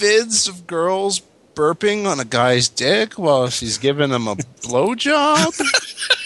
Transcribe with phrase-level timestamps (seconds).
[0.00, 1.20] vids of girls
[1.54, 5.60] burping on a guy's dick while she's giving him a blowjob?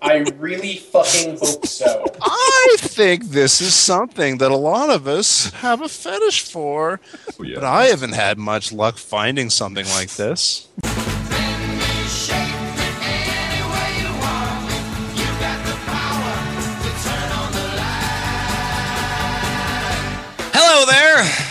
[0.00, 2.04] I really fucking hope so.
[2.20, 7.00] I think this is something that a lot of us have a fetish for,
[7.40, 7.54] oh, yeah.
[7.56, 10.68] but I haven't had much luck finding something like this.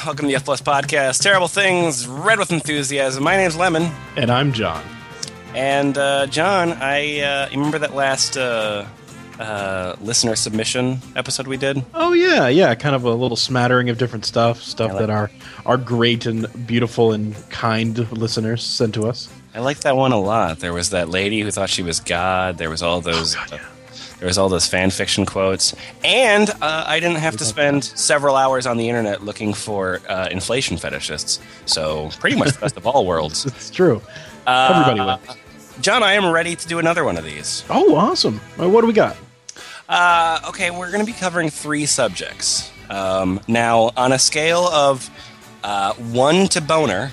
[0.05, 1.21] Welcome to the F Plus Podcast.
[1.21, 3.23] Terrible things, read with enthusiasm.
[3.23, 4.83] My name's Lemon, And I'm John.
[5.55, 6.73] and uh, John.
[6.73, 8.85] I uh, remember that last uh,
[9.39, 11.85] uh, listener submission episode we did.
[11.93, 15.31] Oh yeah, yeah, kind of a little smattering of different stuff, stuff like that our
[15.65, 19.29] our great and beautiful and kind listeners sent to us.
[19.55, 20.59] I liked that one a lot.
[20.59, 22.57] There was that lady who thought she was God.
[22.57, 23.35] There was all those.
[23.35, 23.57] uh,
[24.23, 28.37] there was all those fan fiction quotes, and uh, I didn't have to spend several
[28.37, 31.39] hours on the internet looking for uh, inflation fetishists.
[31.65, 33.45] So pretty much the best of all worlds.
[33.53, 34.01] It's true.
[34.47, 35.37] Uh, Everybody wins.
[35.81, 37.65] John, I am ready to do another one of these.
[37.69, 38.39] Oh, awesome!
[38.57, 39.17] Uh, what do we got?
[39.89, 42.71] Uh, okay, we're going to be covering three subjects.
[42.89, 45.09] Um, now, on a scale of
[45.65, 47.11] uh, one to boner,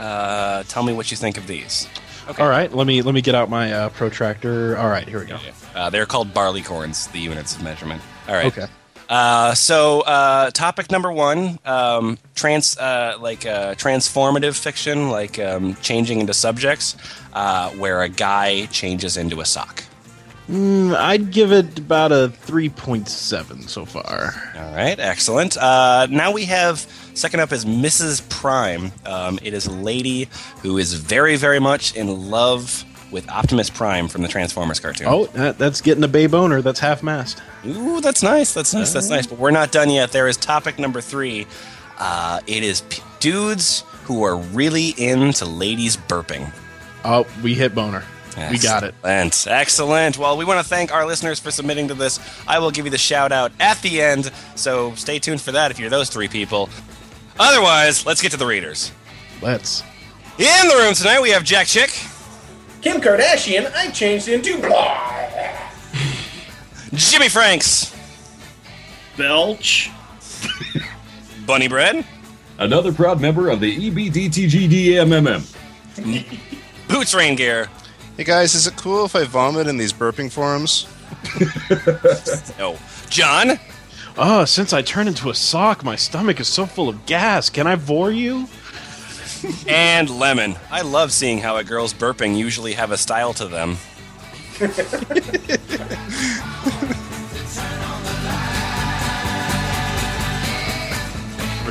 [0.00, 1.86] uh, tell me what you think of these.
[2.28, 2.42] Okay.
[2.42, 4.78] All right, let me let me get out my uh, protractor.
[4.78, 5.38] All right, here we go.
[5.74, 8.00] Uh, they're called barleycorns, the units of measurement.
[8.28, 8.46] All right.
[8.46, 8.66] Okay.
[9.08, 15.74] Uh, so, uh, topic number one: um, trans, uh, like uh, transformative fiction, like um,
[15.76, 16.96] changing into subjects,
[17.34, 19.84] uh, where a guy changes into a sock.
[20.48, 24.34] Mm, I'd give it about a three point seven so far.
[24.54, 25.56] All right, excellent.
[25.56, 26.80] Uh, now we have
[27.14, 28.28] second up is Mrs.
[28.28, 28.92] Prime.
[29.06, 30.28] Um, it is a lady
[30.60, 35.06] who is very, very much in love with Optimus Prime from the Transformers cartoon.
[35.08, 36.60] Oh, that, that's getting a bay boner.
[36.60, 37.40] That's half mast.
[37.64, 38.52] Ooh, that's nice.
[38.52, 38.92] That's nice.
[38.92, 39.26] That's nice.
[39.26, 40.12] But we're not done yet.
[40.12, 41.46] There is topic number three.
[41.98, 46.52] Uh, it is p- dudes who are really into ladies burping.
[47.04, 48.02] Oh, we hit boner.
[48.36, 48.94] We got it.
[49.04, 49.46] Excellent.
[49.60, 50.18] Excellent.
[50.18, 52.18] Well, we want to thank our listeners for submitting to this.
[52.46, 55.70] I will give you the shout out at the end, so stay tuned for that
[55.70, 56.68] if you're those three people.
[57.38, 58.92] Otherwise, let's get to the readers.
[59.42, 59.82] Let's.
[60.38, 61.90] In the room tonight, we have Jack Chick,
[62.82, 65.00] Kim Kardashian, I changed into blah.
[66.92, 67.94] Jimmy Franks,
[69.16, 69.90] Belch.
[71.46, 72.04] Bunny Bread,
[72.58, 75.42] Another proud member of the EBDTGDMMM.
[76.88, 77.68] Boots Rain Gear.
[78.16, 80.86] Hey guys, is it cool if I vomit in these burping forums?
[82.58, 82.76] No.
[83.08, 83.58] John,
[84.16, 87.50] Oh, since I turned into a sock, my stomach is so full of gas.
[87.50, 88.46] Can I bore you?
[89.66, 90.54] and Lemon.
[90.70, 93.76] I love seeing how a girl's burping usually have a style to them.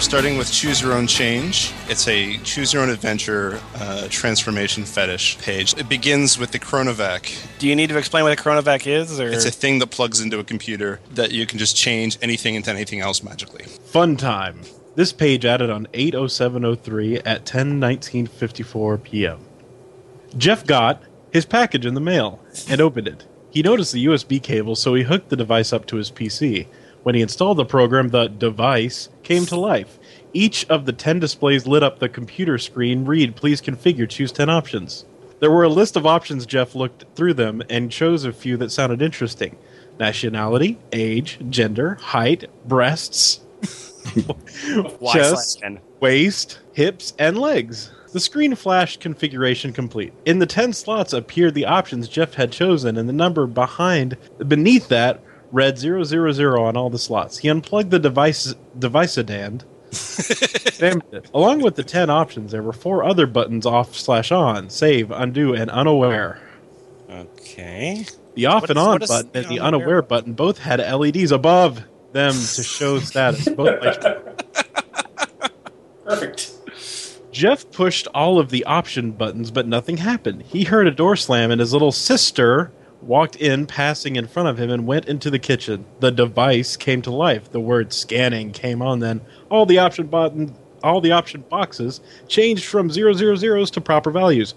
[0.03, 1.71] starting with Choose Your Own Change.
[1.87, 5.73] It's a choose your own adventure uh, transformation fetish page.
[5.77, 7.47] It begins with the Chronovac.
[7.57, 9.17] Do you need to explain what a Chronovac is?
[9.17, 12.55] Or It's a thing that plugs into a computer that you can just change anything
[12.55, 13.63] into anything else magically.
[13.63, 14.59] Fun time.
[14.95, 19.39] This page added on 80703 at 10:19:54 p.m.
[20.37, 23.25] Jeff got his package in the mail and opened it.
[23.51, 26.67] He noticed the USB cable, so he hooked the device up to his PC.
[27.03, 29.99] When he installed the program, the device came to life.
[30.33, 33.05] Each of the 10 displays lit up the computer screen.
[33.05, 35.05] Read, please configure, choose 10 options.
[35.39, 36.45] There were a list of options.
[36.45, 39.57] Jeff looked through them and chose a few that sounded interesting
[39.99, 43.41] nationality, age, gender, height, breasts,
[45.11, 45.61] chest,
[45.99, 47.91] waist, hips, and legs.
[48.11, 50.13] The screen flashed configuration complete.
[50.25, 54.17] In the 10 slots appeared the options Jeff had chosen, and the number behind
[54.47, 55.19] beneath that
[55.53, 57.37] read 000 on all the slots.
[57.37, 61.29] He unplugged the device device-a-dand, it.
[61.33, 65.53] Along with the 10 options, there were four other buttons off slash on, save, undo,
[65.53, 66.41] and unaware.
[67.09, 68.05] Okay.
[68.33, 70.79] The off What and is- on button the and the unaware unaware button both had
[70.79, 73.47] LEDs above them to show status.
[73.49, 73.79] Both
[76.03, 76.51] Perfect.
[77.31, 80.43] Jeff pushed all of the option buttons, but nothing happened.
[80.43, 82.71] He heard a door slam, and his little sister
[83.03, 85.85] walked in, passing in front of him, and went into the kitchen.
[85.99, 87.51] The device came to life.
[87.51, 88.99] The word "scanning" came on.
[88.99, 93.81] Then all the option button, all the option boxes changed from zero zero zeros to
[93.81, 94.53] proper values.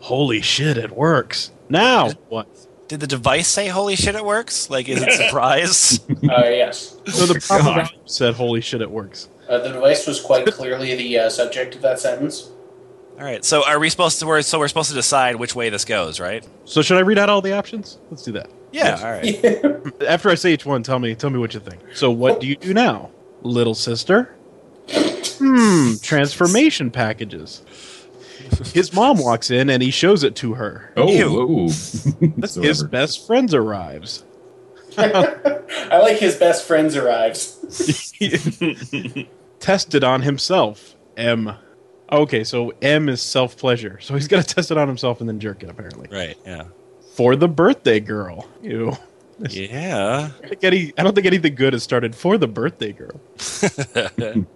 [0.00, 0.76] Holy shit!
[0.76, 2.10] It works now.
[2.28, 2.46] What?
[2.88, 4.68] Did the device say "Holy shit, it works"?
[4.68, 6.00] Like, is it surprise?
[6.08, 6.96] Uh, yes.
[7.06, 7.74] So the proper God.
[7.76, 8.82] value said, "Holy shit!
[8.82, 12.50] It works." Uh, the device was quite clearly the uh, subject of that sentence.
[13.18, 13.44] All right.
[13.44, 14.26] So, are we supposed to?
[14.26, 16.46] We're, so we're supposed to decide which way this goes, right?
[16.64, 17.98] So should I read out all the options?
[18.10, 18.50] Let's do that.
[18.72, 18.98] Yeah.
[19.00, 20.02] All right.
[20.08, 21.80] After I say each one, tell me tell me what you think.
[21.94, 23.10] So what do you do now,
[23.42, 24.34] little sister?
[24.90, 27.62] Hmm, transformation packages.
[28.72, 30.92] His mom walks in and he shows it to her.
[30.96, 31.28] Oh, Ew.
[31.30, 31.62] whoa.
[31.68, 32.88] His Whatsoever.
[32.88, 34.24] best friends arrives.
[34.98, 38.12] I like his best friends arrives.
[39.60, 40.94] Tested on himself.
[41.16, 41.54] M.
[42.12, 43.98] Okay, so M is self pleasure.
[44.00, 46.08] So he's going to test it on himself and then jerk it, apparently.
[46.10, 46.36] Right.
[46.46, 46.64] Yeah.
[47.14, 48.48] For the birthday girl.
[48.62, 48.92] Ew.
[49.50, 50.30] Yeah.
[50.42, 53.20] I, think any, I don't think anything good has started for the birthday girl.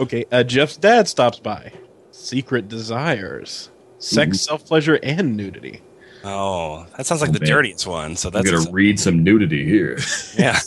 [0.00, 1.72] okay, uh, Jeff's dad stops by.
[2.10, 3.70] Secret desires.
[3.98, 5.80] Sex, self pleasure, and nudity.
[6.24, 7.48] Oh, that sounds like Oh, the man.
[7.48, 8.16] dirtiest one.
[8.16, 9.98] So I'm that's going to read some nudity here.
[10.38, 10.58] yeah.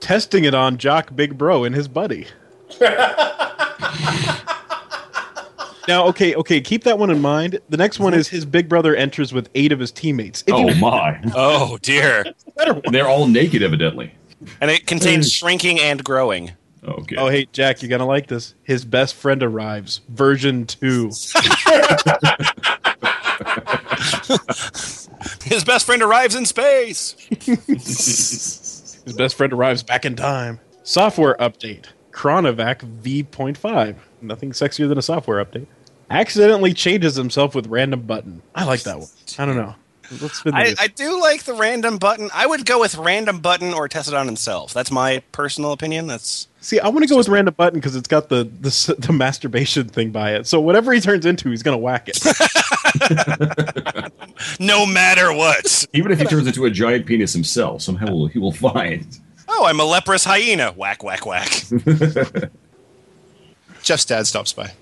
[0.00, 2.26] Testing it on Jock Big Bro and his buddy.
[5.88, 7.58] now, okay, okay, keep that one in mind.
[7.68, 10.44] The next one is his big brother enters with eight of his teammates.
[10.46, 11.20] If oh, you my.
[11.34, 12.24] Oh dear.
[12.56, 12.82] better one.
[12.86, 14.12] And they're all naked, evidently.
[14.60, 16.52] And it contains shrinking and growing.
[16.82, 17.16] Okay.
[17.16, 18.54] Oh, hey, Jack, you're going to like this.
[18.62, 21.06] His best friend arrives, version 2.
[25.44, 27.16] His best friend arrives in space.
[27.44, 30.58] His best friend arrives back in time.
[30.82, 33.96] Software update Chronovac V.5.
[34.20, 35.66] Nothing sexier than a software update.
[36.10, 38.42] Accidentally changes himself with random button.
[38.54, 39.08] I like that one.
[39.38, 39.74] I don't know.
[40.20, 40.74] Let's spin I.
[40.78, 42.30] I do like the random button.
[42.34, 44.74] I would go with random button or test it on himself.
[44.74, 46.08] That's my personal opinion.
[46.08, 49.12] That's See, I want to go with random button because it's got the, the the
[49.12, 50.46] masturbation thing by it.
[50.46, 52.18] So whatever he turns into, he's gonna whack it.
[54.60, 55.86] no matter what.
[55.92, 59.06] Even if he turns into a giant penis himself, somehow he will find.
[59.52, 60.70] Oh, I'm a leprous hyena.
[60.72, 61.48] Whack, whack, whack.
[63.82, 64.72] Jeff's dad stops by.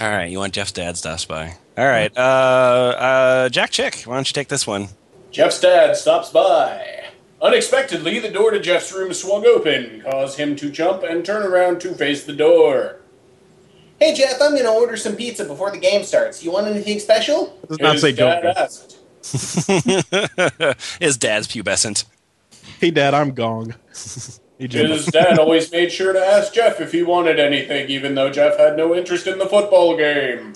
[0.00, 1.56] All right, you want Jeff's dad stops by.
[1.76, 4.88] All right, uh, uh, Jack Chick, why don't you take this one?
[5.30, 7.04] Jeff's dad stops by.
[7.42, 11.80] Unexpectedly, the door to Jeff's room swung open, caused him to jump and turn around
[11.82, 13.00] to face the door.
[14.00, 16.44] Hey Jeff, I'm gonna order some pizza before the game starts.
[16.44, 17.58] You want anything special?
[17.68, 18.56] Does not His say dad don't.
[18.56, 18.98] asked.
[21.00, 22.04] His dad's pubescent.
[22.80, 23.74] Hey, Dad, I'm Gong.
[24.58, 28.56] His dad always made sure to ask Jeff if he wanted anything, even though Jeff
[28.56, 30.54] had no interest in the football game.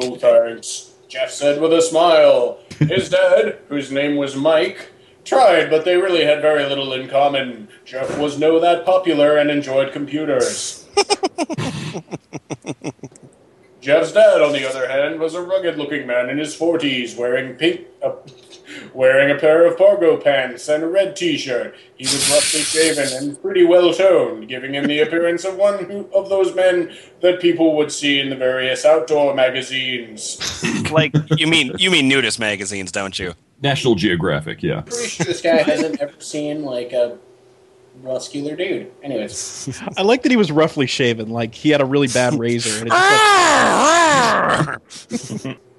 [0.00, 2.58] No thanks, Jeff said with a smile.
[2.78, 4.90] His dad, whose name was Mike,
[5.24, 7.68] tried, but they really had very little in common.
[7.84, 10.88] Jeff was no that popular and enjoyed computers.
[13.82, 17.82] Jeff's dad, on the other hand, was a rugged-looking man in his forties, wearing pink,
[18.02, 18.12] uh,
[18.94, 21.74] wearing a pair of cargo pants and a red T-shirt.
[21.96, 26.08] He was roughly shaven and pretty well toned, giving him the appearance of one who,
[26.14, 30.38] of those men that people would see in the various outdoor magazines.
[30.90, 33.34] Like you mean you mean nudist magazines, don't you?
[33.62, 34.80] National Geographic, yeah.
[34.80, 37.16] Pretty sure this guy hasn't ever seen like a
[38.02, 38.90] muscular dude.
[39.02, 41.30] Anyways, I like that he was roughly shaven.
[41.30, 42.78] Like he had a really bad razor.
[42.80, 44.78] And it just ah!
[45.44, 45.60] like,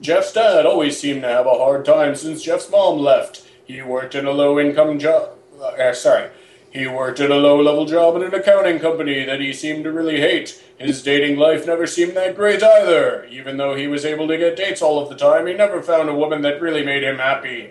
[0.00, 3.46] Jeff's dad always seemed to have a hard time since Jeff's mom left.
[3.64, 5.30] He worked in a low-income job.
[5.60, 6.30] Uh, sorry.
[6.70, 10.20] He worked at a low-level job in an accounting company that he seemed to really
[10.20, 10.62] hate.
[10.78, 13.26] His dating life never seemed that great either.
[13.30, 16.10] Even though he was able to get dates all of the time, he never found
[16.10, 17.70] a woman that really made him happy.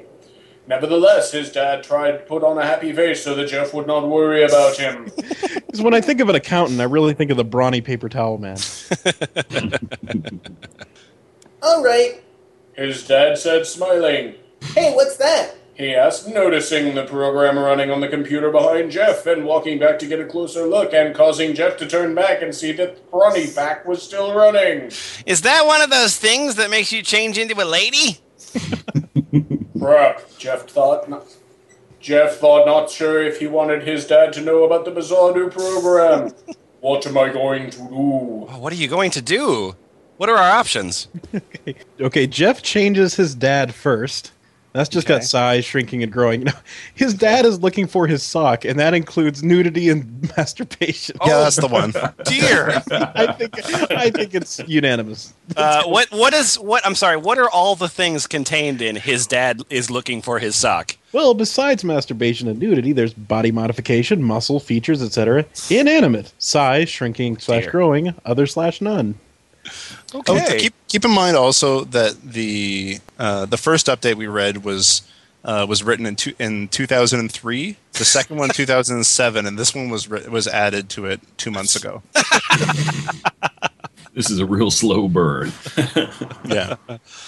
[0.68, 4.08] Nevertheless, his dad tried to put on a happy face so that Jeff would not
[4.08, 5.12] worry about him.
[5.76, 8.38] Because when I think of an accountant, I really think of the brawny paper towel
[8.38, 8.56] man.
[11.66, 12.22] All right.
[12.74, 14.36] His dad said, smiling.
[14.62, 15.56] Hey, what's that?
[15.74, 20.06] He asked, noticing the program running on the computer behind Jeff and walking back to
[20.06, 23.48] get a closer look and causing Jeff to turn back and see that the Brawny
[23.48, 24.92] pack was still running.
[25.26, 28.20] Is that one of those things that makes you change into a lady?
[29.80, 31.10] Crap, Jeff thought.
[31.10, 31.26] Not,
[32.00, 35.50] Jeff thought not sure if he wanted his dad to know about the bizarre new
[35.50, 36.32] program.
[36.80, 38.48] what am I going to do?
[38.60, 39.76] What are you going to do?
[40.18, 41.08] What are our options?
[42.00, 44.32] Okay, Jeff changes his dad first.
[44.76, 46.44] That's just got size, shrinking, and growing.
[46.44, 46.54] Now,
[46.94, 51.16] his dad is looking for his sock, and that includes nudity and masturbation.
[51.26, 51.92] Yeah, that's the one.
[52.26, 52.84] Dear.
[52.92, 55.34] I think I think it's unanimous.
[55.56, 56.86] Uh, what what is what?
[56.86, 57.16] I'm sorry.
[57.16, 60.98] What are all the things contained in his dad is looking for his sock?
[61.14, 65.46] Well, besides masturbation and nudity, there's body modification, muscle features, etc.
[65.70, 69.16] Inanimate, size, shrinking slash growing, other slash none.
[70.14, 70.22] Oh,
[70.58, 75.02] keep keep in mind also that the uh, the first update we read was
[75.44, 77.76] uh, was written in two, in 2003.
[77.94, 82.02] The second one 2007, and this one was was added to it two months ago.
[84.16, 85.52] This is a real slow burn.
[86.46, 86.78] Yeah,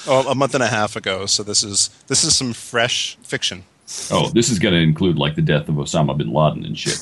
[0.07, 1.25] oh, a month and a half ago.
[1.25, 3.63] So this is this is some fresh fiction.
[4.09, 6.97] Oh, this is going to include like the death of Osama bin Laden and shit.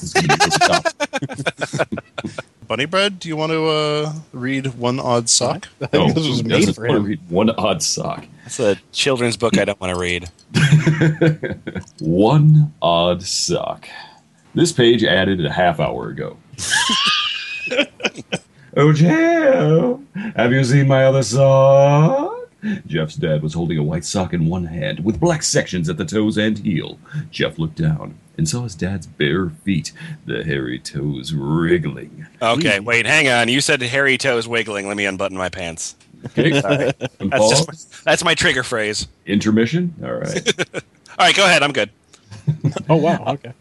[1.28, 1.40] This
[1.74, 2.46] is going to be over the top.
[2.68, 5.68] Bunny Bread, do you want to uh, read one odd sock?
[5.82, 7.04] I think this was made for him.
[7.04, 8.26] read one odd sock.
[8.44, 10.30] That's a children's book I don't want to read.
[12.00, 13.88] One odd sock.
[14.54, 16.38] This page added a half hour ago.
[18.78, 20.00] oh, Jeff,
[20.36, 22.35] have you seen my other sock?
[22.88, 26.06] Jeff's dad was holding a white sock in one hand with black sections at the
[26.06, 26.98] toes and heel.
[27.32, 29.92] Jeff looked down and saw his dad's bare feet,
[30.26, 32.26] the hairy toes wriggling.
[32.42, 33.48] Okay, wait, hang on.
[33.48, 34.88] You said hairy toes wiggling.
[34.88, 35.96] Let me unbutton my pants.
[36.38, 37.66] Okay, That's pause.
[37.68, 39.08] just that's my trigger phrase.
[39.28, 39.94] Intermission.
[40.04, 40.66] All right.
[40.76, 40.82] All
[41.20, 41.62] right, go ahead.
[41.64, 41.90] I'm good.
[42.90, 43.24] Oh wow.
[43.28, 43.54] Okay.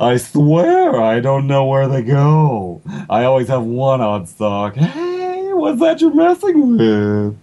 [0.00, 2.80] I swear I don't know where they go.
[3.10, 4.74] I always have one odd sock.
[4.76, 7.36] Hey, what's that you're messing with?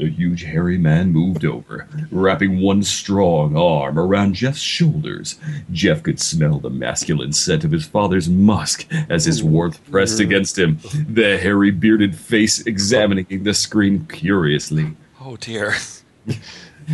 [0.00, 5.38] The huge hairy man moved over, wrapping one strong arm around Jeff's shoulders.
[5.72, 10.58] Jeff could smell the masculine scent of his father's musk as his warmth pressed against
[10.58, 14.96] him, the hairy bearded face examining the screen curiously.
[15.20, 15.74] Oh dear.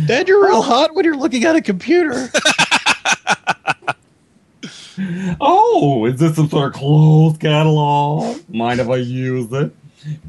[0.05, 2.29] Dad, you're real hot when you're looking at a computer.
[5.39, 8.37] Oh, is this some sort of clothes catalog?
[8.49, 9.71] Mind if I use it?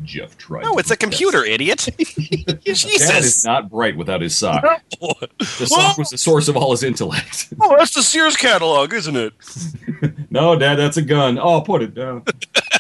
[0.03, 0.63] Jeff tried.
[0.63, 1.89] No, it's a computer, idiot.
[1.99, 3.45] Dad is Jesus.
[3.45, 4.65] not bright without his sock.
[5.01, 7.53] Oh, the sock was the source of all his intellect.
[7.61, 9.33] Oh, that's the Sears catalog, isn't it?
[10.31, 11.39] no, Dad, that's a gun.
[11.39, 12.25] Oh, put it down.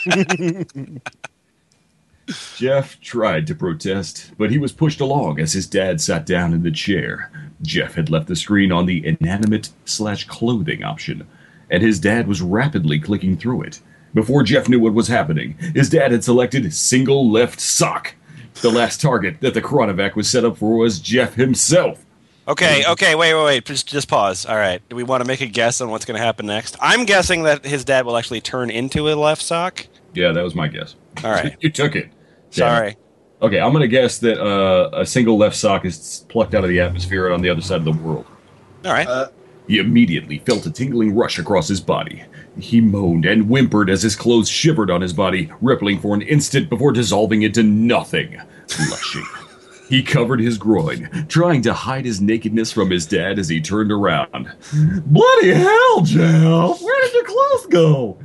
[2.57, 6.63] Jeff tried to protest, but he was pushed along as his dad sat down in
[6.63, 7.31] the chair.
[7.63, 11.27] Jeff had left the screen on the inanimate slash clothing option,
[11.71, 13.81] and his dad was rapidly clicking through it.
[14.15, 18.15] Before Jeff knew what was happening, his dad had selected single left sock.
[18.63, 22.05] The last target that the Chronovac was set up for was Jeff himself.
[22.49, 23.65] Okay, okay, wait, wait, wait.
[23.67, 24.47] Just, just pause.
[24.47, 24.81] All right.
[24.89, 26.77] Do we want to make a guess on what's going to happen next?
[26.81, 29.87] I'm guessing that his dad will actually turn into a left sock.
[30.15, 30.97] Yeah, that was my guess.
[31.23, 31.57] All right.
[31.61, 32.11] you took it.
[32.51, 32.97] Sorry.
[33.41, 36.81] Okay, I'm gonna guess that uh, a single left sock is plucked out of the
[36.81, 38.27] atmosphere on the other side of the world.
[38.85, 39.07] All right.
[39.07, 39.29] Uh,
[39.69, 42.25] He immediately felt a tingling rush across his body.
[42.59, 46.69] He moaned and whimpered as his clothes shivered on his body, rippling for an instant
[46.69, 48.41] before dissolving into nothing.
[48.89, 49.25] Blushing.
[49.89, 53.91] He covered his groin, trying to hide his nakedness from his dad as he turned
[53.91, 54.53] around.
[55.07, 56.83] Bloody hell, Jeff!
[56.83, 58.19] Where did your clothes go?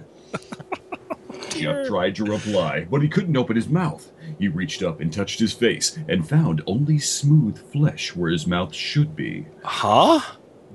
[1.52, 4.12] Jeff tried to reply, but he couldn't open his mouth.
[4.38, 8.74] He reached up and touched his face and found only smooth flesh where his mouth
[8.76, 9.46] should be.
[9.64, 10.20] huh?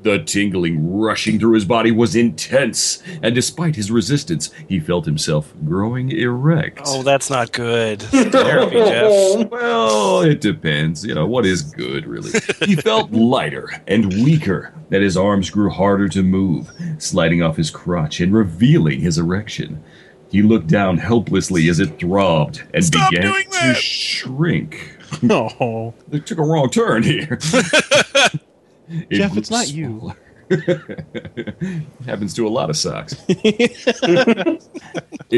[0.02, 5.52] The tingling rushing through his body was intense, and despite his resistance, he felt himself
[5.64, 6.82] growing erect.
[6.86, 8.00] Oh, that's not good.
[8.02, 9.50] Therapy, Jeff.
[9.50, 11.04] Well, it depends.
[11.04, 12.30] You know, what is good, really?
[12.64, 17.70] he felt lighter and weaker, and his arms grew harder to move, sliding off his
[17.70, 19.82] crotch and revealing his erection.
[20.30, 24.94] He looked down helplessly as it throbbed and Stop began to shrink.
[25.30, 27.38] Oh, They took a wrong turn here.
[28.88, 29.98] It Jeff, it's not you.
[29.98, 30.16] smaller.
[32.06, 33.14] Happens to a lot of socks.
[33.28, 33.76] it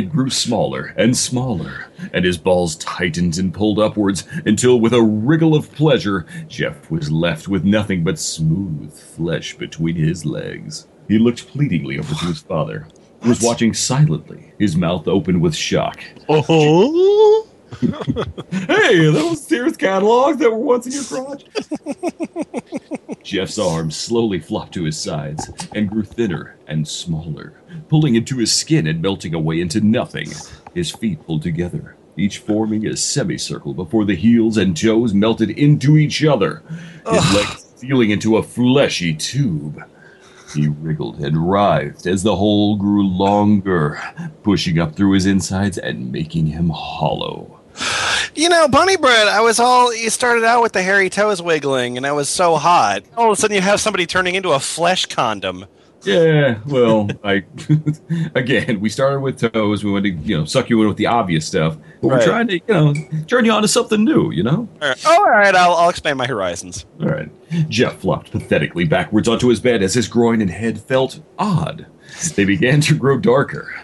[0.09, 5.57] grew smaller and smaller, and his balls tightened and pulled upwards until, with a wriggle
[5.57, 10.87] of pleasure, Jeff was left with nothing but smooth flesh between his legs.
[11.09, 12.87] He looked pleadingly over to his father,
[13.23, 16.01] who was watching silently, his mouth open with shock.
[16.29, 17.49] oh,
[18.51, 21.45] Hey, those Sears catalogs that were once in your crotch?
[23.23, 27.55] Jeff's arms slowly flopped to his sides and grew thinner and smaller,
[27.89, 30.29] pulling into his skin and melting away into nothing.
[30.75, 35.97] His feet pulled together, each forming a semicircle before the heels and toes melted into
[35.97, 36.63] each other,
[37.09, 39.83] his legs sealing into a fleshy tube.
[40.55, 44.01] He wriggled and writhed as the hole grew longer,
[44.43, 47.60] pushing up through his insides and making him hollow.
[48.35, 51.97] You know, Bunny Bread, I was all, you started out with the hairy toes wiggling,
[51.97, 53.03] and I was so hot.
[53.17, 55.67] All of a sudden, you have somebody turning into a flesh condom.
[56.03, 57.45] Yeah, well, I
[58.35, 59.85] again, we started with toes.
[59.85, 62.19] We wanted to, you know, suck you in with the obvious stuff, but Right.
[62.21, 62.95] we're trying to, you know,
[63.27, 64.31] turn you on to something new.
[64.31, 64.69] You know.
[64.81, 65.03] All right.
[65.05, 66.87] Oh, all right, I'll, I'll expand my horizons.
[67.03, 67.29] All right.
[67.69, 71.85] Jeff flopped pathetically backwards onto his bed as his groin and head felt odd.
[72.35, 73.75] They began to grow darker,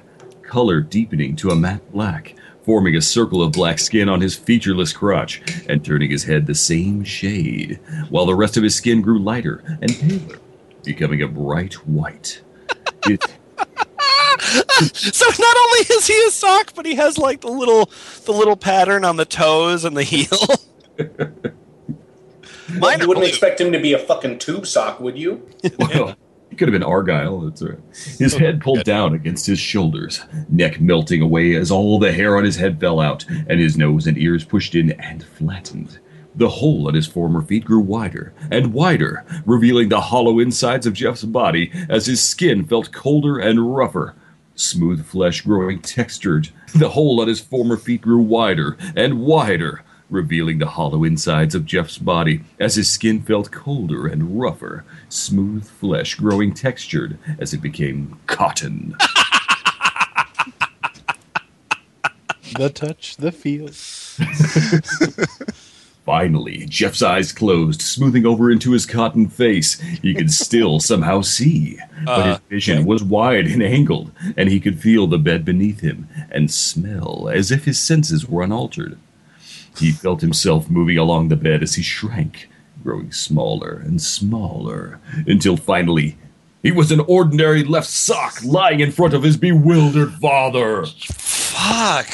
[0.43, 2.35] color deepening to a matte black,
[2.67, 6.55] forming a circle of black skin on his featureless crotch and turning his head the
[6.55, 7.79] same shade,
[8.11, 10.39] while the rest of his skin grew lighter and paler,
[10.85, 12.43] becoming a bright white.
[13.07, 13.25] It-
[14.93, 17.91] So not only is he a sock, but he has like the little
[18.27, 20.29] the little pattern on the toes and the heel.
[22.79, 23.25] Mine you wouldn't blue.
[23.25, 25.49] expect him to be a fucking tube sock, would you?
[25.79, 26.17] Well,
[26.51, 27.41] It could have been Argyle.
[27.41, 27.79] That's right.
[28.19, 32.45] His head pulled down against his shoulders, neck melting away as all the hair on
[32.45, 35.99] his head fell out, and his nose and ears pushed in and flattened.
[36.35, 40.93] The hole at his former feet grew wider and wider, revealing the hollow insides of
[40.93, 44.15] Jeff's body as his skin felt colder and rougher.
[44.55, 46.49] Smooth flesh growing textured.
[46.75, 51.65] The hole at his former feet grew wider and wider, revealing the hollow insides of
[51.65, 54.85] Jeff's body as his skin felt colder and rougher.
[55.09, 58.97] Smooth flesh growing textured as it became cotton.
[62.57, 63.69] The touch, the feel.
[66.07, 69.79] Finally, Jeff's eyes closed, smoothing over into his cotton face.
[69.81, 74.61] He could still somehow see, but his uh, vision was wide and angled, and he
[74.61, 78.97] could feel the bed beneath him and smell as if his senses were unaltered.
[79.79, 82.49] He felt himself moving along the bed as he shrank,
[82.83, 86.17] growing smaller and smaller, until finally
[86.63, 90.87] he was an ordinary left sock lying in front of his bewildered father.
[90.87, 92.09] Fuck.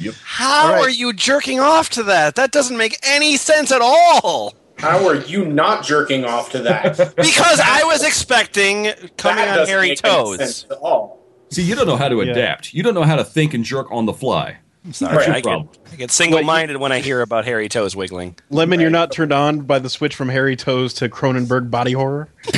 [0.00, 0.14] Yep.
[0.22, 0.80] How All right.
[0.84, 2.36] are you jerking off to that?
[2.36, 4.54] That doesn't make any sense at all.
[4.78, 6.96] How are you not jerking off to that?
[7.16, 10.38] Because I was expecting coming That on hairy make any toes.
[10.38, 11.18] sense at all.
[11.50, 12.30] See, you don't know how to Yeah.
[12.32, 12.72] adapt.
[12.74, 14.58] You don't know how to think and jerk on the fly.
[14.92, 15.28] Sorry, Right.
[15.28, 15.68] I get, problem.
[15.92, 18.36] I get single-minded when I hear about hairy toes wiggling.
[18.50, 22.28] Lemon, you're not turned on by the switch from hairy toes to Cronenberg body horror.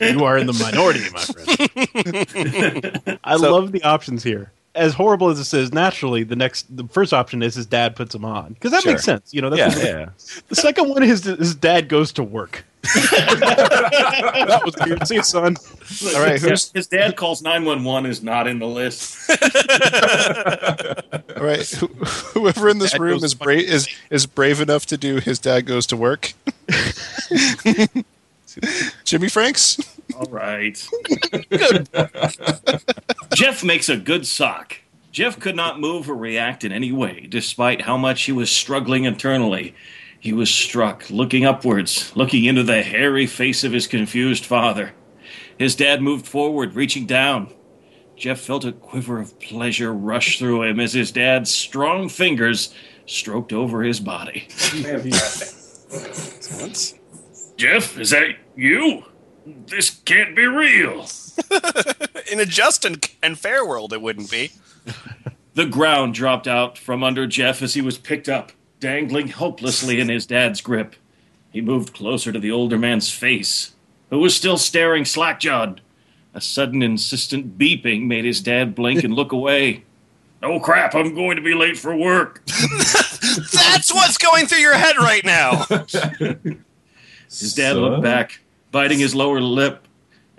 [0.00, 3.18] you are in the minority, my friend.
[3.24, 4.52] I So- love the options here.
[4.74, 8.14] As horrible as this is, naturally, the next, the first option is his dad puts
[8.14, 8.92] him on because that Sure.
[8.92, 9.34] makes sense.
[9.34, 10.08] You know, that's Yeah, yeah.
[10.48, 12.64] the second one is his dad goes to work.
[12.82, 15.06] That was weird.
[15.06, 15.56] See you, son.
[16.14, 19.28] All right, His, who's his dad calls 911 is not in the list.
[21.36, 21.66] all right?
[21.68, 25.16] Who, whoever in this Dad room is to brave is is brave enough to do
[25.16, 26.32] his dad goes to work.
[29.04, 29.78] Jimmy Franks.
[30.16, 30.88] All right.
[31.50, 31.88] Good.
[33.34, 34.78] Jeff makes a good sock.
[35.12, 39.04] Jeff could not move or react in any way, despite how much he was struggling
[39.04, 39.74] internally.
[40.20, 44.92] He was struck, looking upwards, looking into the hairy face of his confused father.
[45.56, 47.52] His dad moved forward, reaching down.
[48.16, 52.74] Jeff felt a quiver of pleasure rush through him as his dad's strong fingers
[53.06, 54.48] stroked over his body.
[57.56, 59.04] Jeff, is that you?
[59.46, 61.06] This can't be real.
[62.30, 64.50] In a just and, and fair world, it wouldn't be.
[65.54, 70.08] The ground dropped out from under Jeff as he was picked up, dangling helplessly in
[70.08, 70.96] his dad's grip.
[71.50, 73.74] He moved closer to the older man's face,
[74.10, 75.80] who was still staring slack jawed.
[76.34, 79.84] A sudden insistent beeping made his dad blink and look away.
[80.40, 82.44] Oh crap, I'm going to be late for work.
[82.46, 85.64] That's what's going through your head right now.
[87.28, 88.38] His dad looked back,
[88.70, 89.88] biting his lower lip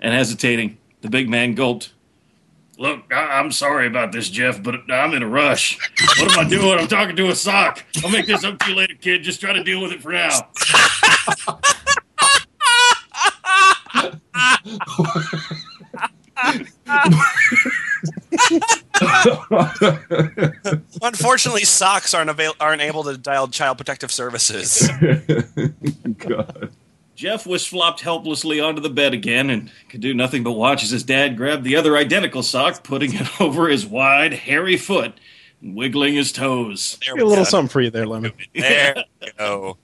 [0.00, 0.78] and hesitating.
[1.02, 1.92] The big man gulped.
[2.80, 5.78] Look, I- I'm sorry about this, Jeff, but I'm in a rush.
[6.18, 6.78] What am I doing?
[6.78, 7.84] I'm talking to a sock.
[8.02, 9.22] I'll make this up to you later, kid.
[9.22, 10.30] Just try to deal with it for now.
[21.02, 24.88] Unfortunately, socks aren't avail- aren't able to dial child protective services.
[26.18, 26.70] God.
[27.20, 30.88] Jeff was flopped helplessly onto the bed again and could do nothing but watch as
[30.88, 35.12] his dad grabbed the other identical sock, putting it over his wide, hairy foot
[35.60, 36.98] and wiggling his toes.
[37.04, 37.50] There A little go.
[37.50, 38.32] something for you there, Lemon.
[38.54, 39.76] There we go.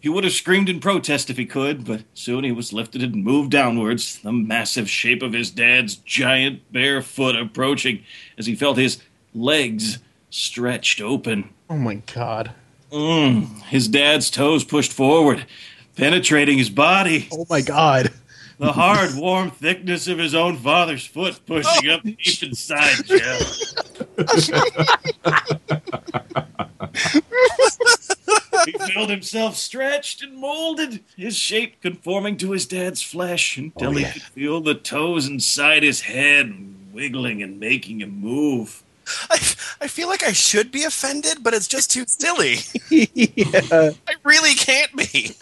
[0.00, 3.22] He would have screamed in protest if he could, but soon he was lifted and
[3.22, 8.02] moved downwards, the massive shape of his dad's giant bare foot approaching
[8.38, 9.02] as he felt his
[9.34, 9.98] legs
[10.30, 11.50] stretched open.
[11.68, 12.52] Oh my god.
[12.90, 15.44] Mm, his dad's toes pushed forward,
[15.96, 17.28] penetrating his body.
[17.32, 18.12] Oh my god.
[18.58, 22.10] The hard, warm thickness of his own father's foot pushing up oh.
[22.10, 23.60] deep inside Jeff.
[28.64, 33.92] he felt himself stretched and molded, his shape conforming to his dad's flesh until oh,
[33.92, 36.54] he could feel the toes inside his head
[36.92, 38.82] wiggling and making him move.
[39.30, 39.34] I,
[39.80, 42.58] I feel like I should be offended, but it's just too silly.
[42.90, 43.90] yeah.
[44.08, 45.36] I really can't be.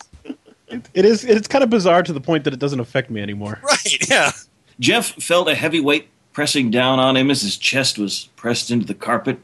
[0.94, 3.60] It is it's kind of bizarre to the point that it doesn't affect me anymore.
[3.64, 4.08] Right?
[4.08, 4.32] Yeah.
[4.80, 8.86] Jeff felt a heavy weight pressing down on him as his chest was pressed into
[8.86, 9.38] the carpet.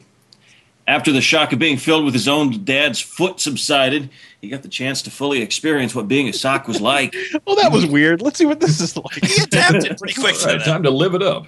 [0.86, 4.08] After the shock of being filled with his own dad's foot subsided,
[4.40, 7.14] he got the chance to fully experience what being a sock was like.
[7.46, 8.22] Well, that was weird.
[8.22, 9.24] Let's see what this is like.
[9.24, 10.64] He adapted pretty quick All to right, that.
[10.64, 11.46] time to live it up.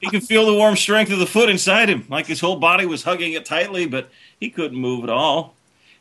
[0.00, 2.86] He could feel the warm strength of the foot inside him, like his whole body
[2.86, 4.08] was hugging it tightly, but
[4.40, 5.55] he couldn't move at all.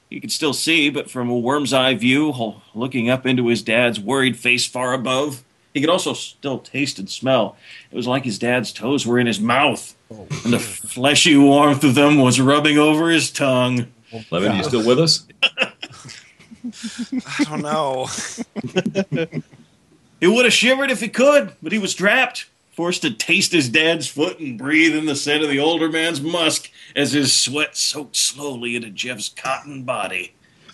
[0.09, 3.99] He could still see, but from a worm's eye view, looking up into his dad's
[3.99, 7.57] worried face far above, he could also still taste and smell.
[7.91, 10.27] It was like his dad's toes were in his mouth, oh.
[10.43, 13.87] and the fleshy warmth of them was rubbing over his tongue.
[14.31, 15.27] Lemon, you still with us?
[17.37, 18.07] I don't know.
[20.19, 23.69] He would have shivered if he could, but he was trapped, forced to taste his
[23.69, 27.77] dad's foot and breathe in the scent of the older man's musk as his sweat
[27.77, 30.33] soaked slowly into Jeff's cotton body.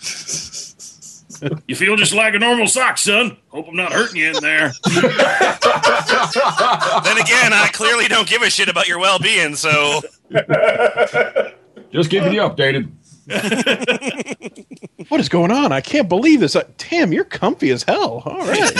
[1.66, 3.36] you feel just like a normal sock, son.
[3.48, 4.72] Hope I'm not hurting you in there.
[4.94, 5.06] then
[7.18, 9.54] again, I clearly don't give a shit about your well-being.
[9.54, 10.00] So
[11.92, 12.90] Just keeping you updated.
[15.08, 15.72] What is going on?
[15.72, 16.56] I can't believe this.
[16.56, 18.22] Uh, Tim, you're comfy as hell.
[18.24, 18.72] All right.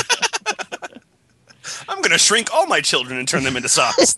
[1.93, 4.17] I'm gonna shrink all my children and turn them into socks.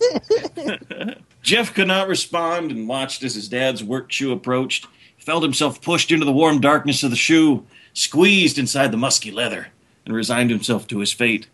[1.41, 4.87] Jeff could not respond and watched as his dad's work shoe approached.
[5.17, 9.29] He felt himself pushed into the warm darkness of the shoe, squeezed inside the musky
[9.29, 9.67] leather,
[10.05, 11.47] and resigned himself to his fate.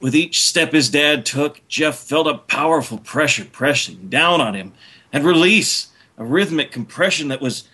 [0.00, 4.72] With each step his dad took, Jeff felt a powerful pressure pressing down on him
[5.12, 7.68] and release, a rhythmic compression that was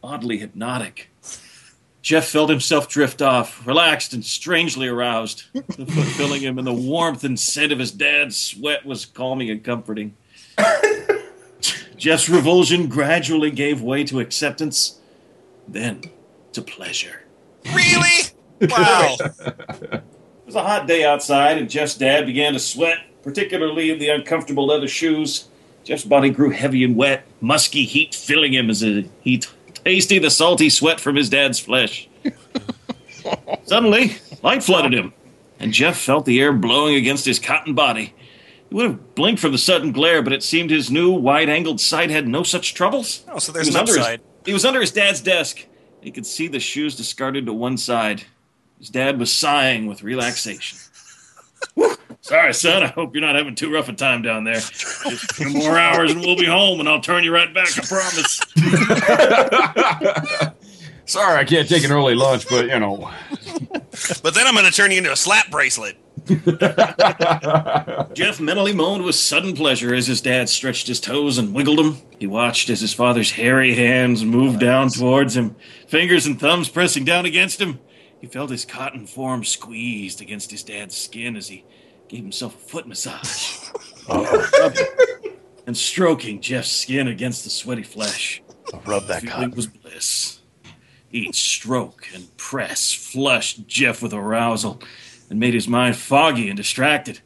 [0.00, 1.10] oddly hypnotic.
[2.06, 5.42] Jeff felt himself drift off, relaxed and strangely aroused.
[5.54, 9.50] The foot filling him, and the warmth and scent of his dad's sweat was calming
[9.50, 10.14] and comforting.
[11.96, 15.00] Jeff's revulsion gradually gave way to acceptance,
[15.66, 16.00] then
[16.52, 17.22] to pleasure.
[17.74, 18.22] really?
[18.70, 19.16] Wow.
[19.20, 20.02] It
[20.46, 24.64] was a hot day outside, and Jeff's dad began to sweat, particularly in the uncomfortable
[24.64, 25.48] leather shoes.
[25.82, 29.42] Jeff's body grew heavy and wet, musky heat filling him as he
[29.86, 32.08] t- tasted the salty sweat from his dad's flesh.
[33.64, 35.12] Suddenly, light flooded him,
[35.58, 38.14] and Jeff felt the air blowing against his cotton body.
[38.68, 42.10] He would have blinked from the sudden glare, but it seemed his new wide-angled sight
[42.10, 43.24] had no such troubles.
[43.28, 45.66] Oh, so there's was an under his- he was under his dad's desk.
[46.00, 48.22] He could see the shoes discarded to one side.
[48.78, 50.78] His dad was sighing with relaxation.
[52.26, 52.82] Sorry, son.
[52.82, 54.56] I hope you're not having too rough a time down there.
[54.56, 57.68] Just a few more hours and we'll be home, and I'll turn you right back.
[57.78, 58.40] I promise.
[61.04, 63.12] Sorry, I can't take an early lunch, but you know.
[64.24, 65.98] But then I'm gonna turn you into a slap bracelet.
[68.16, 71.98] Jeff mentally moaned with sudden pleasure as his dad stretched his toes and wiggled them.
[72.18, 75.54] He watched as his father's hairy hands moved down towards him,
[75.86, 77.78] fingers and thumbs pressing down against him.
[78.20, 81.64] He felt his cotton form squeezed against his dad's skin as he
[82.08, 83.70] gave himself a foot massage.
[85.66, 88.40] And stroking Jeff's skin against the sweaty flesh.
[88.84, 90.38] Rub that Feeling was bliss.
[91.10, 94.80] Each stroke and press flushed Jeff with arousal
[95.28, 97.20] and made his mind foggy and distracted.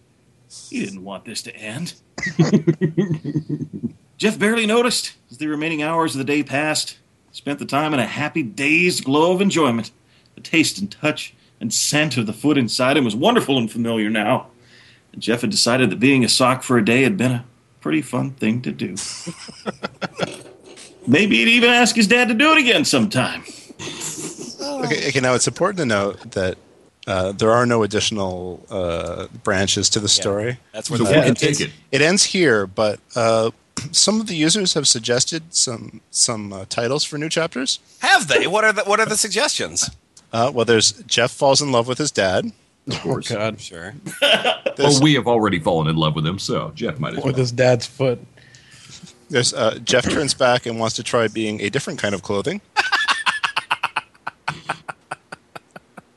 [0.71, 1.95] He didn't want this to end.
[4.17, 6.99] Jeff barely noticed as the remaining hours of the day passed.
[7.33, 9.93] Spent the time in a happy, dazed glow of enjoyment.
[10.35, 14.09] The taste and touch and scent of the foot inside him was wonderful and familiar
[14.09, 14.49] now.
[15.13, 17.45] And Jeff had decided that being a sock for a day had been a
[17.81, 18.97] pretty fun thing to do.
[21.07, 23.43] Maybe he'd even ask his dad to do it again sometime.
[24.85, 26.59] Okay, okay, now it's important to note that
[27.07, 30.59] uh, there are no additional uh, branches to the story.
[30.73, 31.71] That's where So the we can it- take it.
[31.91, 33.51] It ends here, but uh,
[33.93, 37.79] some of the users have suggested some some uh, titles for new chapters.
[38.01, 38.47] have they?
[38.47, 39.91] What are the what are the suggestions?
[40.33, 42.53] Uh, well, there's Jeff falls in love with his dad.
[42.89, 43.31] Of course.
[43.31, 43.61] God.
[43.61, 43.95] Sure.
[44.79, 47.27] Well, we have already fallen in love with him, so Jeff might as well.
[47.27, 48.19] With his dad's foot.
[49.29, 52.63] There's uh, Jeff turns back and wants to try being a different kind of clothing.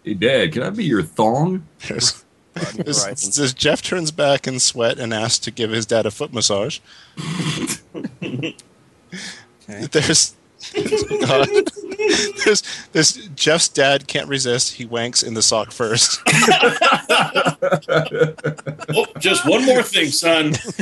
[0.04, 1.66] Hey, Dad, can I be your thong?
[1.88, 3.38] There's, there's, Horizons.
[3.38, 6.80] there's Jeff turns back in sweat and asks to give his dad a foot massage.
[9.66, 10.36] There's
[11.26, 11.48] God.
[12.46, 14.74] there's there's Jeff's dad can't resist.
[14.76, 16.22] He wanks in the sock first.
[18.96, 20.52] Oh, just one more thing, son.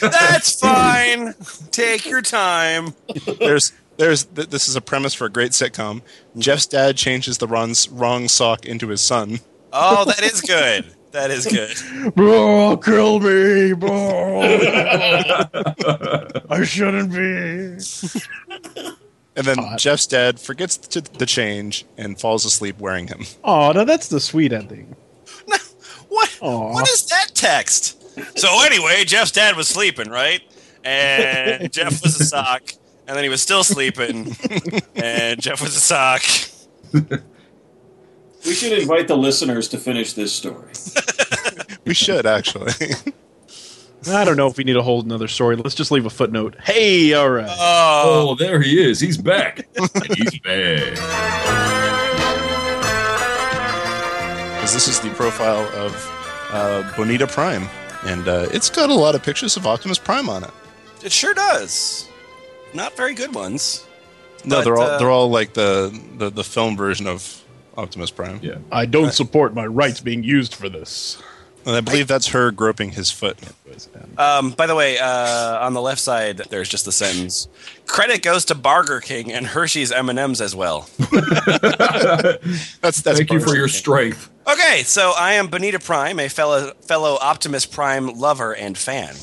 [0.00, 1.34] That's fine.
[1.70, 2.94] Take your time.
[3.38, 6.02] There's there's th- this is a premise for a great sitcom.
[6.38, 9.40] Jeff's dad changes the wrong, wrong sock into his son.
[9.72, 10.94] Oh, that is good.
[11.10, 12.14] That is good.
[12.14, 14.40] Bro, kill me, bro.
[16.50, 17.78] I shouldn't be.
[19.38, 19.78] And then God.
[19.78, 23.22] Jeff's dad forgets to, the change and falls asleep wearing him.
[23.44, 24.96] Oh, no, that's the sweet ending.
[26.08, 26.38] What?
[26.40, 26.72] Aw.
[26.72, 28.02] What is that text?
[28.38, 30.40] So anyway, Jeff's dad was sleeping, right?
[30.82, 32.62] And Jeff was a sock,
[33.06, 34.34] and then he was still sleeping,
[34.96, 36.22] and Jeff was a sock.
[36.92, 40.72] We should invite the listeners to finish this story.
[41.84, 42.72] We should actually.
[44.06, 45.56] I don't know if we need to hold another story.
[45.56, 46.56] Let's just leave a footnote.
[46.62, 47.48] Hey, all right.
[47.58, 49.00] Oh, there he is.
[49.00, 49.66] He's back.
[50.16, 50.94] He's back.
[54.54, 55.94] Because this is the profile of
[56.52, 57.68] uh, Bonita Prime,
[58.06, 60.50] and uh, it's got a lot of pictures of Optimus Prime on it.
[61.04, 62.08] It sure does.
[62.74, 63.86] Not very good ones.
[64.44, 67.42] No, But, they're all uh, they're all like the, the the film version of
[67.76, 68.40] Optimus Prime.
[68.42, 68.58] Yeah.
[68.70, 71.20] I don't support my rights being used for this.
[71.68, 73.36] And I believe that's her groping his foot.
[74.16, 77.46] Um, by the way, uh, on the left side, there's just the sentence:
[77.86, 82.40] "Credit goes to Burger King and Hershey's M and M's as well." That's
[82.80, 83.74] that's Thank you for your King.
[83.74, 84.30] strength.
[84.50, 89.14] Okay, so I am Bonita Prime, a fellow fellow Optimus Prime lover and fan.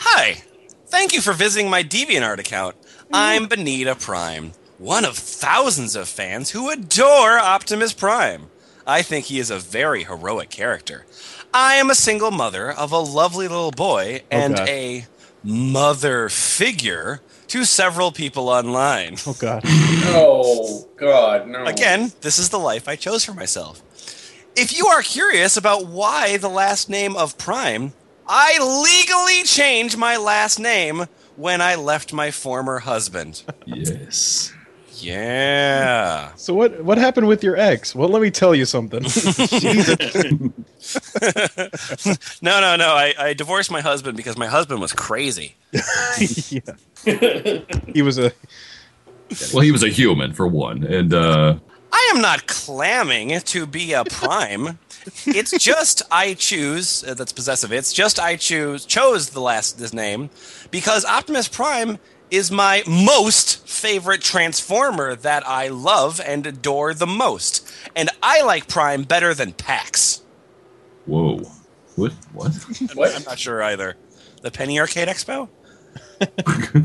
[0.00, 0.42] Hi,
[0.88, 2.76] thank you for visiting my DeviantArt account.
[3.10, 8.50] I'm Bonita Prime, one of thousands of fans who adore Optimus Prime.
[8.86, 11.06] I think he is a very heroic character.
[11.52, 14.68] I am a single mother of a lovely little boy oh, and God.
[14.68, 15.06] a
[15.42, 19.16] mother figure to several people online.
[19.26, 19.62] Oh God.
[20.08, 21.64] Oh God, no.
[21.66, 23.82] Again, this is the life I chose for myself.
[24.56, 27.92] If you are curious about why the last name of Prime,
[28.26, 31.06] I legally changed my last name
[31.36, 33.42] when I left my former husband.
[33.66, 34.54] Yes.
[34.98, 36.32] Yeah.
[36.36, 37.94] So what what happened with your ex?
[37.94, 39.04] Well, let me tell you something.
[42.42, 42.88] No, no, no.
[42.94, 45.56] I, I divorced my husband because my husband was crazy.
[46.50, 46.60] yeah.
[47.92, 48.32] he was a
[49.52, 51.56] Well, he was a human for one, and uh,
[51.92, 54.78] I am not clamming to be a prime.
[55.26, 57.04] it's just I choose.
[57.04, 57.72] Uh, that's possessive.
[57.72, 60.30] It's just I choose chose the last this name
[60.70, 61.98] because Optimus Prime
[62.30, 68.68] is my most favorite Transformer that I love and adore the most, and I like
[68.68, 70.22] Prime better than Pax.
[71.06, 71.38] whoa,
[71.94, 72.12] what?
[72.32, 73.14] What?
[73.16, 73.96] I'm not sure either.
[74.42, 75.48] The Penny Arcade Expo.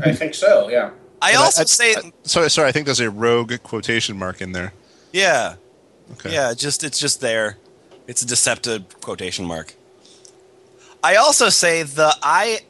[0.04, 0.68] I think so.
[0.68, 0.90] Yeah.
[1.20, 2.68] I And I- also I- say, I- sorry, sorry.
[2.68, 4.72] I think there's a rogue quotation mark in there.
[5.12, 5.56] yeah,
[6.14, 6.32] Okay.
[6.32, 7.56] Yeah, just it's just there.
[8.06, 9.74] It's a deceptive quotation mark.
[11.02, 12.60] I also say the I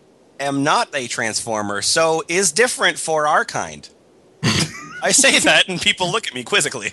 [0.43, 3.89] am not a transformer, so is different for our kind.
[5.03, 6.93] I say that and people look at me quizzically.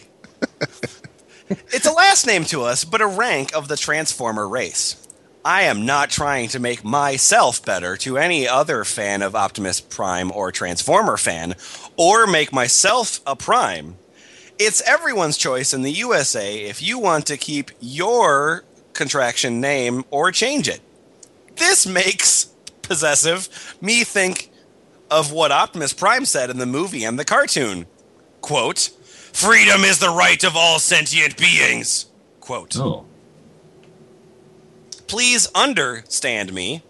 [1.49, 5.05] it's a last name to us, but a rank of the transformer race.
[5.45, 10.31] I am not trying to make myself better to any other fan of Optimus Prime
[10.31, 11.55] or Transformer fan,
[11.95, 13.97] or make myself a Prime.
[14.57, 20.31] It's everyone's choice in the USA if you want to keep your contraction name or
[20.33, 20.81] change it.
[21.55, 22.47] This makes
[22.89, 24.49] possessive me think
[25.10, 27.86] of what Optimus Prime said in the movie and the cartoon.
[28.41, 28.89] Quote,
[29.32, 32.08] Freedom is the right of all sentient beings.
[32.41, 32.75] Quote.
[32.78, 33.06] Oh,
[35.08, 36.84] Please understand me.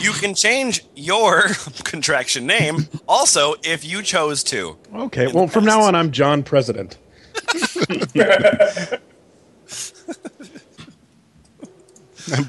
[0.00, 1.42] You can change your
[1.84, 4.76] contraction name also if you chose to.
[4.94, 5.28] okay.
[5.32, 6.98] Well, from now on, I'm John President.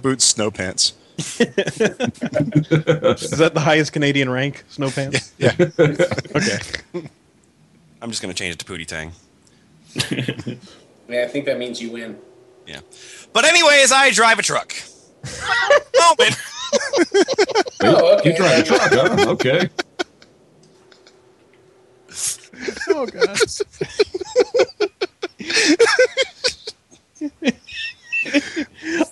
[0.02, 0.94] Boots, snow pants.
[1.18, 1.38] Is
[3.38, 4.64] that the highest Canadian rank?
[4.70, 5.34] Snow pants.
[5.38, 5.54] Yeah.
[5.60, 6.60] Okay.
[8.02, 9.12] I'm just going to change it to Pootie Tang.
[11.08, 12.18] Yeah, I think that means you win.
[12.66, 12.80] Yeah.
[13.32, 14.74] But, anyways, I drive a truck.
[16.00, 16.36] Moment.
[17.84, 18.32] Oh, okay.
[18.32, 19.26] you drive a truck, huh?
[19.30, 19.70] Okay.
[22.90, 23.38] Oh God.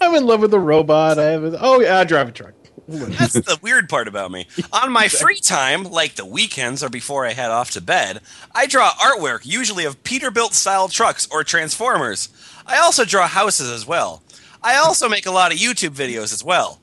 [0.01, 1.19] I'm in love with the robot.
[1.19, 1.43] I have.
[1.43, 2.53] A, oh yeah, I drive a truck.
[2.87, 4.47] That's the weird part about me.
[4.71, 8.19] On my free time, like the weekends or before I head off to bed,
[8.53, 12.29] I draw artwork, usually of Peterbilt style trucks or Transformers.
[12.65, 14.21] I also draw houses as well.
[14.61, 16.81] I also make a lot of YouTube videos as well.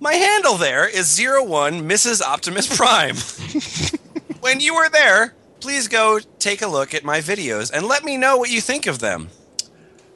[0.00, 2.20] My handle there is 01 Mrs.
[2.20, 3.16] Optimus Prime.
[4.40, 8.16] when you are there, please go take a look at my videos and let me
[8.16, 9.30] know what you think of them.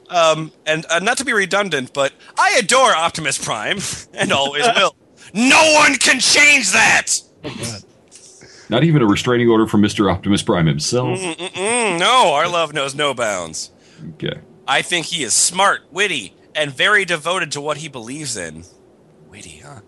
[0.09, 3.79] Um, and uh, not to be redundant, but I adore Optimus Prime
[4.13, 4.95] and always will.
[5.33, 7.21] No one can change that.
[8.69, 10.11] Not even a restraining order from Mr.
[10.11, 11.19] Optimus Prime himself.
[11.19, 13.71] Mm, no, our love knows no bounds.
[14.15, 14.39] Okay.
[14.67, 18.63] I think he is smart, witty, and very devoted to what he believes in.
[19.29, 19.81] Witty, huh?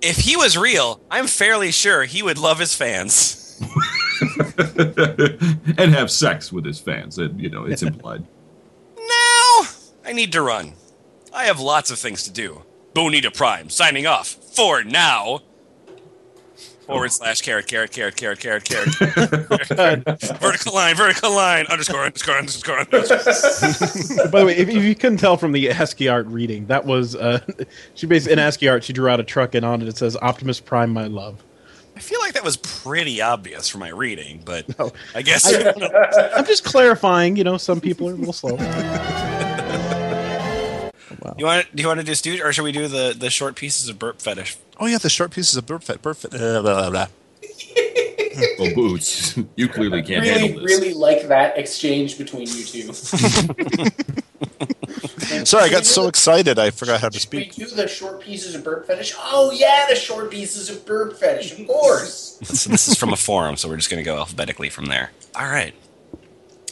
[0.00, 3.58] If he was real, I'm fairly sure he would love his fans.
[4.68, 7.18] and have sex with his fans.
[7.18, 8.24] And, you know, it's implied.
[10.04, 10.74] I need to run.
[11.32, 12.62] I have lots of things to do.
[12.94, 15.40] Bonita Prime signing off for now.
[16.86, 18.94] Forward slash carrot, carrot, carrot, carrot, carrot, carrot.
[20.38, 24.28] vertical line, vertical line, underscore, underscore, underscore, underscore.
[24.28, 27.16] By the way, if, if you couldn't tell from the ASCII art reading, that was
[27.16, 27.40] uh,
[27.94, 30.14] she basically in ASCII art she drew out a truck and on it it says
[30.20, 31.42] Optimus Prime, my love.
[31.96, 34.92] I feel like that was pretty obvious from my reading, but No.
[35.14, 35.46] I guess
[36.36, 37.36] I'm just clarifying.
[37.36, 38.58] You know, some people are a little slow.
[41.38, 43.56] You want do you want to do Stooge, or should we do the the short
[43.56, 44.56] pieces of burp fetish?
[44.78, 46.02] Oh yeah, the short pieces of burp fetish.
[46.02, 46.34] burp fit.
[46.34, 47.06] Uh, blah, blah, blah.
[48.58, 50.78] Well, Boots, you clearly can't really, handle this.
[50.78, 52.92] really like that exchange between you two.
[55.44, 57.54] Sorry, I got so excited I forgot how to speak.
[57.56, 59.14] we do the short pieces of burp fetish?
[59.18, 62.38] Oh yeah, the short pieces of burp fetish, of course.
[62.42, 65.12] So this is from a forum, so we're just going to go alphabetically from there.
[65.34, 65.74] All right,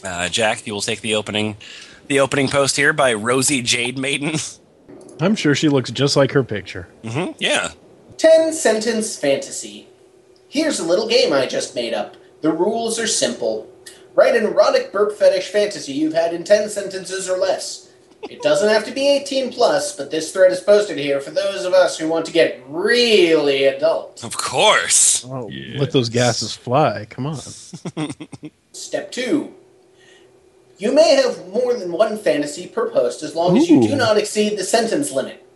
[0.03, 1.57] uh, Jack, you will take the opening
[2.07, 4.35] the opening post here by Rosie Jade Maiden.
[5.19, 6.87] I'm sure she looks just like her picture.
[7.03, 7.33] Mm-hmm.
[7.39, 7.71] Yeah.
[8.17, 9.87] Ten sentence fantasy.
[10.49, 12.15] Here's a little game I just made up.
[12.41, 13.69] The rules are simple.
[14.15, 17.89] Write an erotic burp fetish fantasy you've had in ten sentences or less.
[18.29, 21.65] It doesn't have to be 18 plus, but this thread is posted here for those
[21.65, 24.23] of us who want to get really adult.
[24.23, 25.25] Of course.
[25.25, 25.77] Oh, Yeah.
[25.79, 27.05] let those gases fly!
[27.09, 27.39] Come on.
[28.71, 29.53] Step two.
[30.83, 34.17] You may have more than one fantasy per post as long as you do not
[34.17, 35.47] exceed the sentence limit.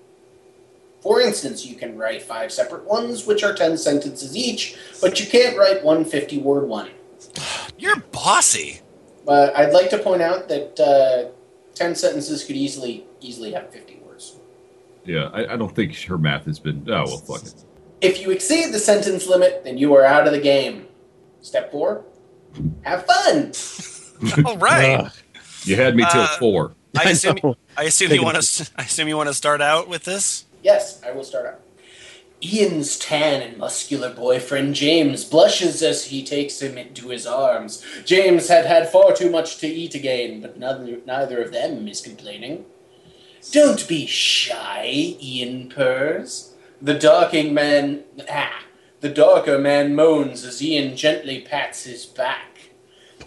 [1.01, 5.25] For instance, you can write five separate ones, which are 10 sentences each, but you
[5.25, 6.91] can't write one 50 word one.
[7.77, 8.79] You're bossy.
[9.27, 11.29] Uh, I'd like to point out that uh,
[11.75, 14.37] 10 sentences could easily easily have 50 words.
[15.03, 16.87] Yeah, I, I don't think her math has been.
[16.87, 17.65] Oh well, fuck it.
[17.99, 20.87] If you exceed the sentence limit, then you are out of the game.
[21.41, 22.05] Step four.
[22.83, 23.51] Have fun.
[24.45, 24.99] All right.
[25.01, 25.12] Ugh.
[25.63, 26.73] You had me till Uh, four.
[26.97, 27.38] I assume.
[27.43, 27.56] know.
[27.75, 28.69] I assume Take you want to.
[28.77, 30.45] I assume you want to start out with this.
[30.63, 31.62] Yes, I will start out.
[32.43, 37.84] Ian's tan and muscular boyfriend James blushes as he takes him into his arms.
[38.06, 41.99] James had had far too much to eat again, but neither, neither of them is
[41.99, 42.65] complaining.
[43.51, 46.53] Don't be shy, Ian purrs.
[46.80, 48.63] The darking man, ah,
[48.99, 52.57] the darker man moans as Ian gently pats his back.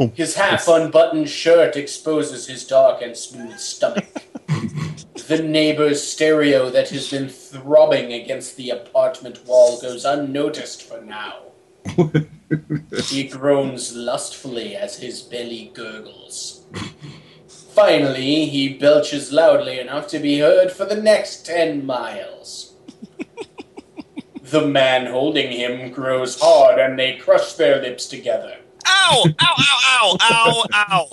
[0.00, 0.12] Boom.
[0.16, 4.08] His half unbuttoned shirt exposes his dark and smooth stomach.
[5.26, 11.52] The neighbor's stereo that has been throbbing against the apartment wall goes unnoticed for now.
[13.04, 16.64] he groans lustfully as his belly gurgles.
[17.46, 22.74] Finally, he belches loudly enough to be heard for the next ten miles.
[24.42, 28.60] The man holding him grows hard and they crush their lips together.
[28.90, 29.24] Ow!
[29.40, 29.55] Ow!
[29.59, 30.16] Ow!
[30.20, 30.64] Ow!
[30.72, 30.87] Ow!
[30.90, 31.09] Ow!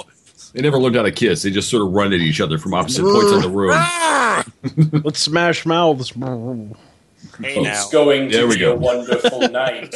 [0.53, 1.43] They never learned how to kiss.
[1.43, 3.71] They just sort of run at each other from opposite points of the room.
[3.73, 5.03] Arrgh!
[5.05, 6.09] Let's smash mouths.
[6.09, 7.71] Hey now.
[7.71, 8.73] It's going There to we be go.
[8.73, 9.93] a wonderful night.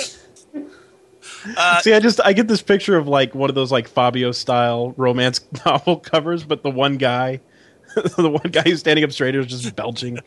[1.82, 4.94] See, I just I get this picture of like one of those like Fabio style
[4.98, 7.40] romance novel covers, but the one guy,
[8.18, 10.20] the one guy who's standing up straight is just belching.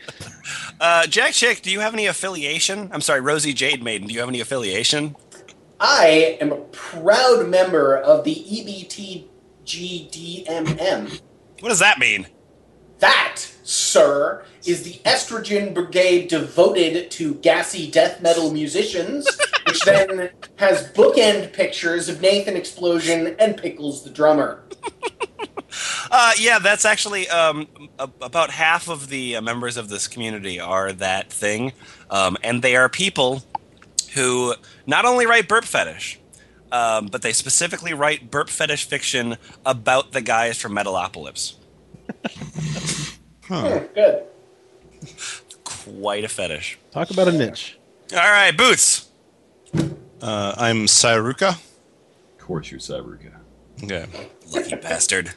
[0.81, 2.89] Uh, Jack Chick, do you have any affiliation?
[2.93, 4.09] I'm sorry, Rosie Jade Maiden.
[4.09, 5.15] Do you have any affiliation?
[5.87, 8.35] I am a proud member of the
[9.67, 11.21] EBTGDMM.
[11.61, 12.27] What does that mean?
[13.01, 19.29] That, sir, is the estrogen brigade devoted to gassy death metal musicians,
[19.67, 24.65] which then has bookend pictures of Nathan Explosion and Pickles the drummer.
[26.11, 27.67] Uh, yeah, that's actually um,
[27.99, 31.73] about half of the uh, members of this community are that thing,
[32.11, 33.43] um, and they are people
[34.15, 34.55] who
[34.87, 36.19] not only write burp fetish,
[36.73, 41.55] um, but they specifically write burp fetish fiction about the guys from Metalocalypse.
[43.47, 44.23] Hmm, good.
[45.65, 46.79] Quite a fetish.
[46.93, 47.79] Talk about a niche.
[48.13, 49.09] All right, Boots.
[50.23, 51.51] Uh, I'm Sayruka.
[51.51, 53.33] Of course, you're Saruka.
[53.83, 54.07] Okay.
[54.53, 55.33] Lucky bastard.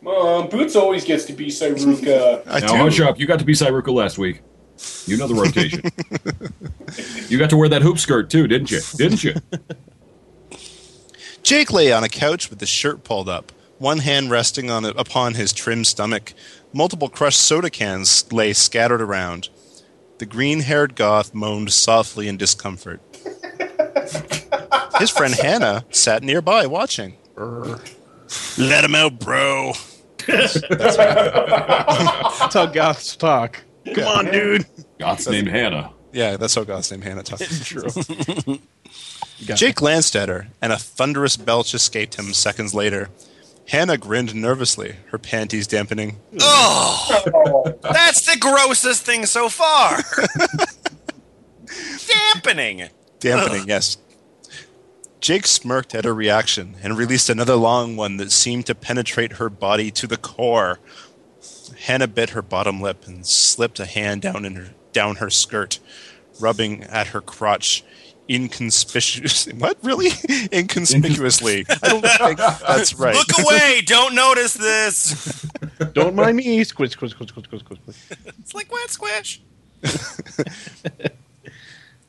[0.00, 2.42] Mom, Boots always gets to be Saruka.
[2.46, 3.08] I Now, hush do.
[3.08, 3.18] up.
[3.18, 4.42] You got to be Saruka last week.
[5.06, 5.82] You know the rotation.
[7.28, 8.80] you got to wear that hoop skirt too, didn't you?
[8.96, 9.34] Didn't you?
[11.42, 15.34] Jake lay on a couch with his shirt pulled up, one hand resting on upon
[15.34, 16.34] his trim stomach.
[16.72, 19.48] Multiple crushed soda cans lay scattered around.
[20.18, 23.00] The green-haired goth moaned softly in discomfort.
[24.98, 27.16] His friend Hannah sat nearby watching.
[28.58, 29.72] Let him out, bro.
[30.26, 30.94] That's
[32.54, 33.62] how goths talk.
[33.94, 34.66] Come on, dude.
[34.98, 35.92] Goth's named Hannah.
[36.12, 37.64] Yeah, that's how goth's name Hannah talks.
[37.64, 37.88] True.
[39.40, 43.08] Jake glanced at her, and a thunderous belch escaped him seconds later.
[43.68, 46.18] Hannah grinned nervously, her panties dampening.
[46.40, 49.98] Oh, Oh, that's the grossest thing so far.
[52.06, 52.88] dampening.
[53.20, 53.98] Dampening, yes.
[55.20, 59.50] Jake smirked at her reaction and released another long one that seemed to penetrate her
[59.50, 60.78] body to the core.
[61.82, 65.78] Hannah bit her bottom lip and slipped a hand down in her down her skirt,
[66.40, 67.84] rubbing at her crotch
[68.28, 69.52] inconspicuously.
[69.58, 70.10] What really?
[70.52, 71.64] Inconspicuously.
[71.68, 73.14] I don't think that's right.
[73.14, 73.80] Look away!
[73.84, 75.46] Don't notice this.
[75.92, 76.62] Don't mind me.
[76.64, 77.96] Squish, squish, squish, squish, squish, squish.
[78.38, 79.40] It's like wet squish.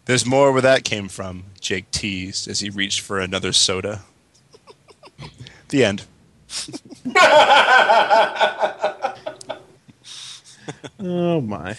[0.05, 4.01] There's more where that came from, Jake teased as he reached for another soda.
[5.69, 6.05] the end.
[10.99, 11.75] Oh my.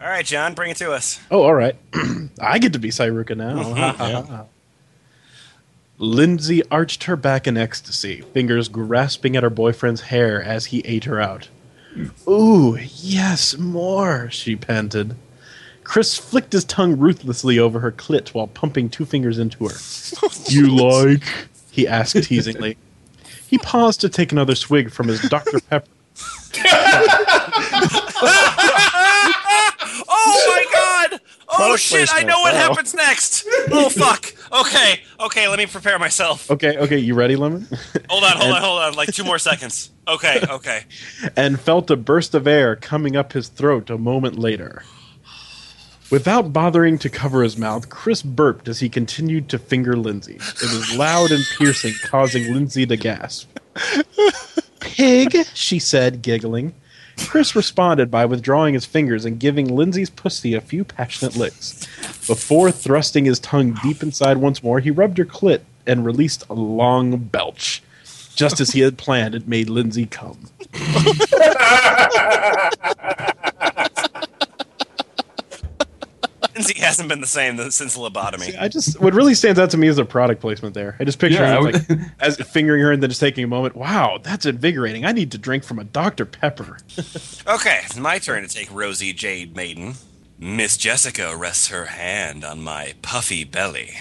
[0.00, 1.20] All right, John, bring it to us.
[1.30, 1.76] Oh, all right.
[2.40, 4.48] I get to be Cyruka now.
[5.98, 11.04] Lindsay arched her back in ecstasy, fingers grasping at her boyfriend's hair as he ate
[11.04, 11.48] her out.
[12.26, 15.14] Ooh, yes, more, she panted.
[15.84, 19.74] Chris flicked his tongue ruthlessly over her clit while pumping two fingers into her.
[20.48, 21.22] you like?
[21.70, 22.76] He asked teasingly.
[23.46, 25.60] He paused to take another swig from his Dr.
[25.60, 25.86] Pepper.
[30.14, 31.20] Oh my god!
[31.48, 32.08] Oh Product shit!
[32.12, 32.60] I know what Wow.
[32.60, 33.44] happens next.
[33.70, 34.32] Oh fuck!
[34.52, 35.48] Okay, okay.
[35.48, 36.50] Let me prepare myself.
[36.50, 37.66] Okay, okay, you ready, Lemon?
[38.08, 38.94] Hold on, hold on, hold on.
[38.94, 39.90] Like two more seconds.
[40.08, 40.84] Okay, okay.
[41.36, 44.82] and felt a burst of air coming up his throat a moment later.
[46.10, 50.34] Without bothering to cover his mouth, Chris burped as he continued to finger Lindsay.
[50.36, 53.48] It was loud and piercing, causing Lindsay to gasp.
[54.80, 56.74] Pig, she said, giggling.
[57.18, 61.86] Chris responded by withdrawing his fingers and giving Lindsay's pussy a few passionate licks.
[62.26, 66.54] Before thrusting his tongue deep inside once more, he rubbed her clit and released a
[66.54, 67.82] long belch.
[68.34, 70.48] Just as he had planned, it made Lindsay come.
[76.66, 78.58] Lindsay hasn't been the same th- since lobotomy.
[78.58, 80.96] I just what really stands out to me is the product placement there.
[81.00, 83.48] I just picture Yeah, him I like, as fingering her and then just taking a
[83.48, 83.76] moment.
[83.76, 85.04] Wow, that's invigorating.
[85.04, 86.24] I need to drink from a Dr.
[86.24, 86.78] Pepper.
[87.46, 89.94] Okay, it's my turn to take Rosie Jade Maiden.
[90.38, 93.92] Miss Jessica rests her hand on my puffy belly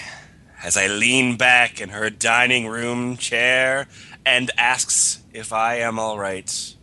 [0.64, 3.88] as I lean back in her dining room chair
[4.26, 6.76] and asks if I am all right.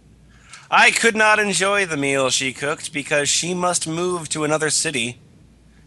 [0.70, 5.18] I could not enjoy the meal she cooked because she must move to another city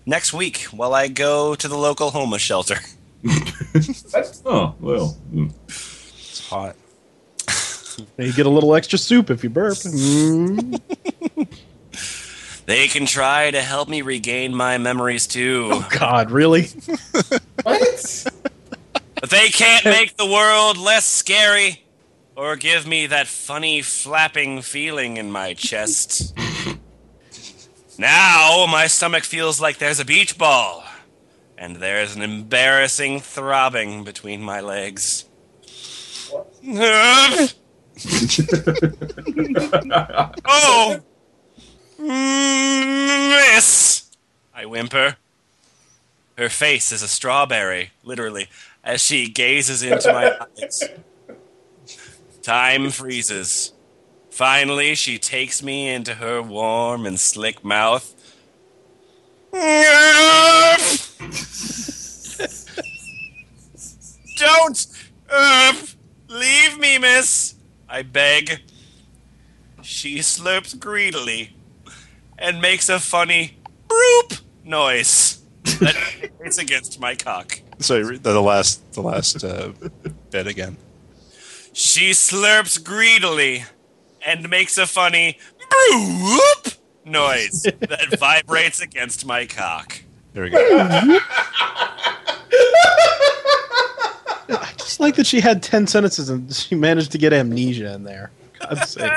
[0.05, 2.77] next week while I go to the local homeless shelter.
[4.45, 5.17] Oh, well.
[5.33, 5.53] mm.
[5.67, 6.75] It's hot.
[8.17, 9.77] You get a little extra soup if you burp.
[9.77, 10.79] Mm.
[12.67, 15.69] They can try to help me regain my memories too.
[15.71, 16.67] Oh, God, really?
[17.63, 18.25] What?
[19.15, 21.83] But they can't make the world less scary
[22.35, 26.33] or give me that funny flapping feeling in my chest.
[28.01, 30.83] Now my stomach feels like there's a beach ball,
[31.57, 35.25] and there's an embarrassing throbbing between my legs.
[40.45, 40.99] oh!
[41.99, 44.09] Miss!
[44.53, 45.17] I whimper.
[46.37, 48.47] Her face is a strawberry, literally,
[48.83, 50.83] as she gazes into my eyes.
[52.41, 53.73] Time freezes.
[54.31, 58.15] Finally, she takes me into her warm and slick mouth.
[64.37, 64.87] Don't
[65.29, 65.73] uh,
[66.29, 67.55] leave me, miss.
[67.89, 68.61] I beg.
[69.81, 71.53] She slurps greedily
[72.37, 73.57] and makes a funny
[73.89, 75.41] broop noise
[75.81, 75.95] that
[76.41, 77.59] hits against my cock.
[77.79, 79.73] Sorry, the, the last the last uh,
[80.29, 80.77] bit again.
[81.73, 83.65] She slurps greedily
[84.25, 85.37] and makes a funny
[85.69, 86.73] broop
[87.05, 90.01] noise that vibrates against my cock.
[90.33, 90.57] There we go.
[94.49, 98.03] I just like that she had 10 sentences and she managed to get amnesia in
[98.03, 98.31] there.
[98.59, 99.11] God's sake.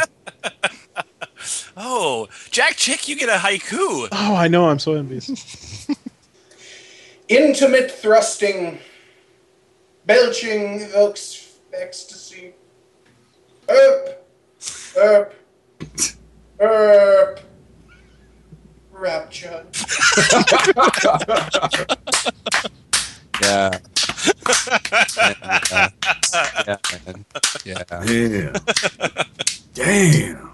[1.77, 4.09] Oh, Jack Chick, you get a haiku.
[4.13, 4.69] Oh, I know.
[4.69, 5.89] I'm so envious.
[7.29, 8.79] Intimate thrusting,
[10.07, 12.53] belching evokes ecstasy.
[13.69, 14.24] Erp,
[14.97, 15.35] erp,
[16.61, 17.41] erp,
[18.93, 19.65] rapture.
[23.43, 23.79] Yeah.
[25.67, 25.89] yeah.
[26.65, 26.77] Yeah.
[27.03, 27.25] man.
[27.65, 27.83] Yeah.
[28.05, 28.53] Yeah.
[29.75, 30.51] Damn.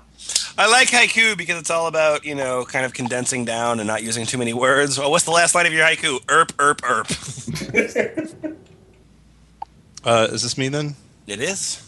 [0.57, 4.03] I like haiku because it's all about, you know, kind of condensing down and not
[4.03, 4.99] using too many words.
[4.99, 6.21] Well, what's the last line of your haiku?
[6.31, 8.57] Erp, erp, erp.
[10.03, 10.97] Uh, is this me then?
[11.27, 11.87] It is.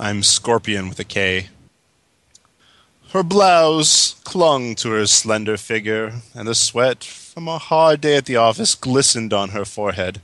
[0.00, 1.50] I'm Scorpion with a K.
[3.12, 8.16] Her blouse clung to her slender figure, and the sweat from from a hard day
[8.16, 10.20] at the office glistened on her forehead.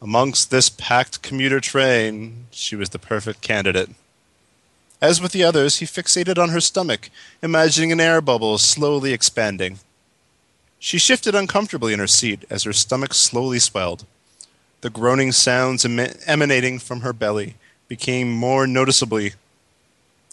[0.00, 3.90] Amongst this packed commuter train, she was the perfect candidate.
[5.02, 7.10] As with the others, he fixated on her stomach,
[7.42, 9.80] imagining an air bubble slowly expanding.
[10.78, 14.06] She shifted uncomfortably in her seat as her stomach slowly swelled.
[14.80, 17.56] The groaning sounds em- emanating from her belly
[17.90, 19.32] became more noticeably.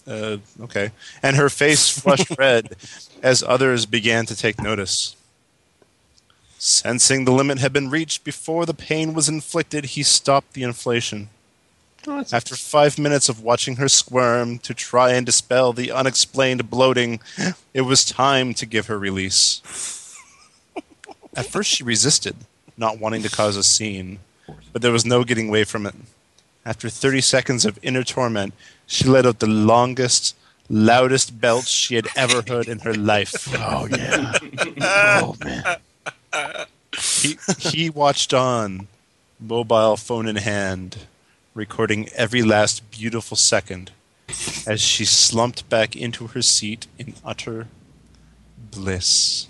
[0.06, 0.92] Uh, okay.
[1.22, 2.76] And her face flushed red
[3.22, 5.16] as others began to take notice.
[6.56, 11.28] Sensing the limit had been reached before the pain was inflicted, he stopped the inflation.
[12.06, 17.20] Oh, After five minutes of watching her squirm to try and dispel the unexplained bloating,
[17.74, 20.16] it was time to give her release.
[21.36, 22.36] At first, she resisted,
[22.76, 24.20] not wanting to cause a scene,
[24.72, 25.94] but there was no getting away from it.
[26.68, 28.52] After 30 seconds of inner torment,
[28.86, 30.36] she let out the longest,
[30.68, 33.48] loudest belch she had ever heard in her life.
[33.58, 34.34] oh yeah.
[34.82, 36.66] oh man.
[37.22, 38.86] He, he watched on,
[39.40, 41.06] mobile phone in hand,
[41.54, 43.90] recording every last beautiful second
[44.66, 47.68] as she slumped back into her seat in utter
[48.70, 49.47] bliss.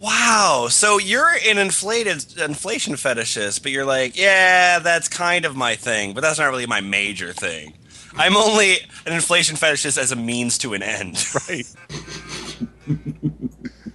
[0.00, 0.66] Wow.
[0.70, 6.12] So you're an inflated inflation fetishist, but you're like, yeah, that's kind of my thing,
[6.14, 7.74] but that's not really my major thing.
[8.16, 8.74] I'm only
[9.06, 11.16] an inflation fetishist as a means to an end.
[11.48, 11.66] Right.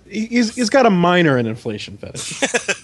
[0.10, 2.42] He- He's, he's got a minor in inflation fetish.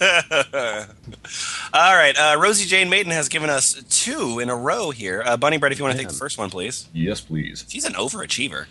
[1.74, 2.16] All right.
[2.16, 5.22] Uh, Rosie Jane Maiden has given us two in a row here.
[5.26, 6.88] Uh, Bunny Bread, if you want to take the first one, please.
[6.92, 7.64] Yes, please.
[7.68, 8.66] She's an overachiever.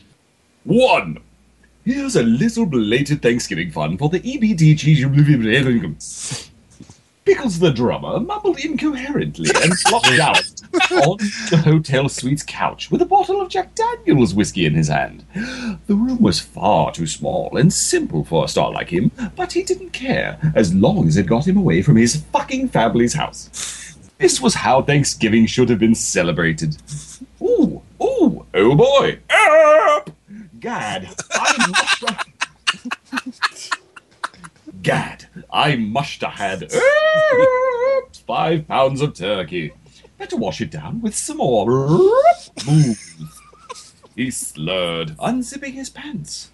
[0.64, 1.18] One.
[1.86, 6.50] Here's a little belated Thanksgiving fun for the E EBTG.
[7.26, 10.34] Pickles the drummer mumbled incoherently and flopped down
[11.04, 11.18] on
[11.52, 15.26] the hotel suite's couch with a bottle of Jack Daniels whiskey in his hand.
[15.86, 19.62] The room was far too small and simple for a star like him, but he
[19.62, 23.94] didn't care as long as it got him away from his fucking family's house.
[24.18, 26.78] This was how Thanksgiving should have been celebrated.
[27.40, 29.20] Ooh, ooh, oh boy.
[29.30, 30.15] Up!
[30.66, 32.26] Gad, I must have.
[34.82, 36.72] Gad, I must have had
[38.26, 39.74] five pounds of turkey.
[40.18, 42.00] Better wash it down with some more.
[44.16, 46.50] He slurred, unzipping his pants.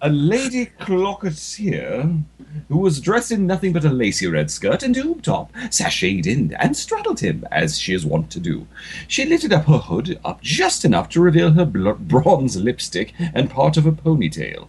[0.00, 2.22] A lady Klokateer,
[2.68, 6.54] who was dressed in nothing but a lacy red skirt and tube top, sashayed in
[6.54, 8.66] and straddled him, as she is wont to do.
[9.06, 13.50] She lifted up her hood up just enough to reveal her bl- bronze lipstick and
[13.50, 14.68] part of her ponytail.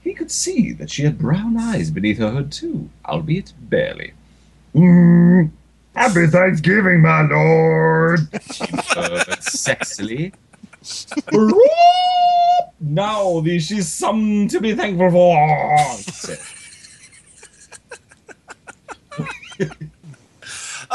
[0.00, 4.12] He could see that she had brown eyes beneath her hood, too, albeit barely.
[4.72, 5.50] Mm,
[5.96, 8.20] happy Thanksgiving, my lord,
[8.52, 10.32] she purred sexily.
[12.80, 16.36] now this is something to be thankful for.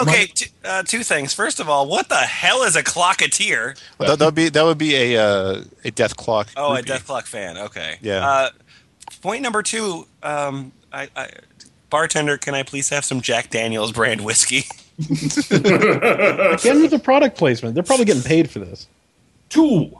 [0.01, 1.33] Okay, t- uh, two things.
[1.33, 3.79] First of all, what the hell is a Klokateer?
[3.97, 6.49] That, that would be that would be a uh, a Dethklok.
[6.55, 6.81] Oh, a.
[6.81, 7.57] Death Clock fan.
[7.57, 7.97] Okay.
[8.01, 8.27] Yeah.
[8.27, 8.49] Uh,
[9.21, 10.05] point number two.
[10.21, 11.29] Um, I, I,
[11.89, 14.65] bartender, can I please have some Jack Daniels brand whiskey?
[14.99, 17.75] Again with the product placement.
[17.75, 18.87] They're probably getting paid for this.
[19.49, 19.97] Two.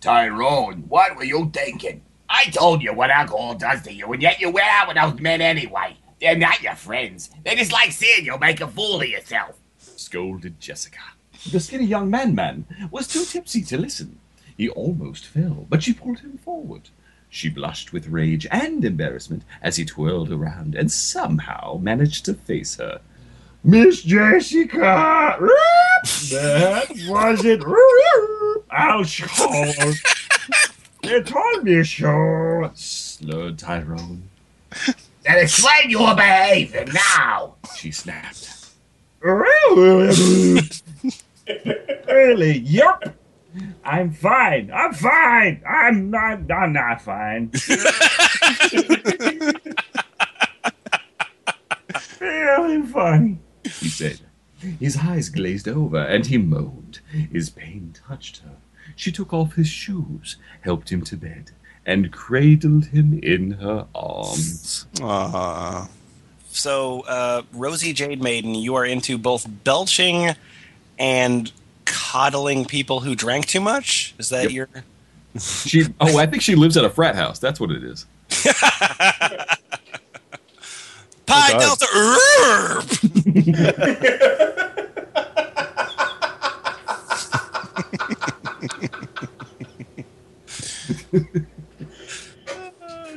[0.00, 2.02] Tyrone, what were you thinking?
[2.28, 5.20] I told you what alcohol does to you, and yet you went out with those
[5.20, 5.96] men anyway.
[6.20, 7.30] They're not your friends.
[7.44, 9.58] They just like seeing you make a fool of yourself.
[9.78, 10.98] scolded Jessica.
[11.50, 14.18] The skinny young man man was too tipsy to listen.
[14.56, 16.88] He almost fell, but she pulled him forward.
[17.28, 22.76] She blushed with rage and embarrassment as he twirled around and somehow managed to face
[22.76, 23.00] her.
[23.64, 25.38] Miss Jessica,
[26.30, 27.64] that wasn't
[28.70, 29.92] I'll show.
[31.02, 34.28] They told me so, slurred Tyrone.
[35.24, 37.56] Then explain your behavior now.
[37.76, 38.70] She snapped.
[39.20, 40.60] really?
[42.64, 43.16] Yep.
[43.84, 44.70] I'm fine.
[44.72, 45.62] I'm fine.
[45.68, 46.50] I'm not.
[46.50, 47.50] I'm not fine.
[52.20, 54.20] really funny, he said.
[54.78, 57.00] His eyes glazed over, and he moaned.
[57.32, 58.56] His pain touched her.
[58.94, 61.50] She took off his shoes, helped him to bed,
[61.84, 64.86] and cradled him in her arms.
[65.00, 65.88] Ah.
[66.50, 70.36] So, uh, Rosie Jade Maiden, you are into both belching
[70.98, 71.50] and
[71.84, 74.14] coddling people who drank too much.
[74.18, 74.52] Is that Yep.
[74.52, 74.68] your?
[75.40, 75.86] She.
[76.00, 77.38] Oh, I think she lives at a frat house.
[77.38, 78.06] That's what it is.
[81.26, 81.60] Pi God.
[81.60, 81.86] Delta.
[81.96, 82.84] Erp!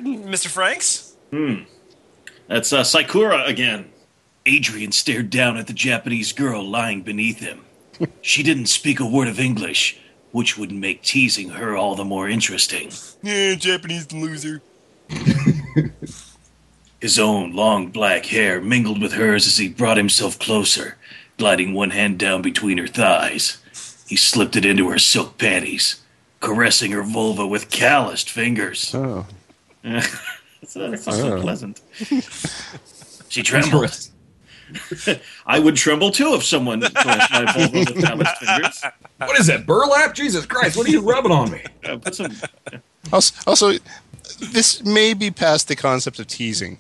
[0.04, 0.48] Mr.
[0.48, 1.16] Franks?
[2.48, 3.92] That's uh, Sakura again.
[4.46, 7.66] Adrian stared down at the Japanese girl lying beneath him.
[8.22, 10.00] she didn't speak a word of English,
[10.32, 12.92] which would make teasing her all the more interesting.
[13.24, 14.62] Yeah, Japanese loser.
[17.02, 20.98] His own long black hair mingled with hers as he brought himself closer,
[21.38, 23.58] gliding one hand down between her thighs.
[24.08, 26.02] He slipped it into her silk panties,
[26.40, 28.94] caressing her vulva with calloused fingers.
[28.96, 29.26] Oh.
[30.64, 31.82] so, that's so pleasant.
[33.36, 33.92] She trembled.
[35.46, 38.84] I would tremble too if someone caressed my vulva with calloused fingers.
[39.18, 40.14] What is that, burlap?
[40.16, 41.62] Jesus Christ, what are you rubbing on me?
[41.84, 42.32] Uh, put some
[43.12, 43.74] Also, also,
[44.40, 46.80] this may be past the concept of teasing.